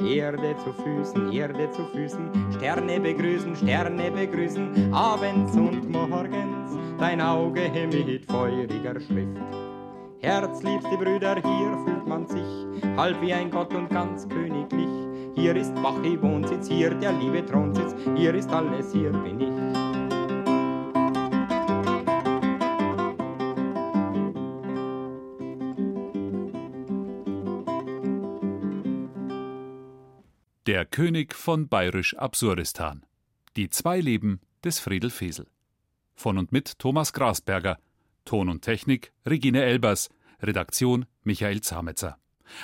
[0.00, 7.70] Erde zu Füßen, Erde zu Füßen, Sterne begrüßen, Sterne begrüßen, abends und morgens dein Auge
[7.92, 9.38] mit feuriger Schrift.
[10.20, 14.88] Herzliebste Brüder, hier fühlt man sich halb wie ein Gott und ganz königlich.
[15.36, 19.48] Hier ist Bachi Wohnsitz, hier der liebe Thronsitz, hier ist alles, hier bin ich.
[30.66, 33.06] Der König von Bayerisch Absurdistan.
[33.56, 35.46] Die zwei Leben des Friedel Fesel.
[36.18, 37.78] Von und mit Thomas Grasberger.
[38.24, 40.10] Ton und Technik Regine Elbers.
[40.42, 42.18] Redaktion Michael Zametzer.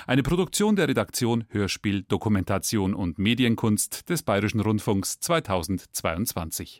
[0.07, 6.73] Eine Produktion der Redaktion Hörspiel, Dokumentation und Medienkunst des Bayerischen Rundfunks 2022.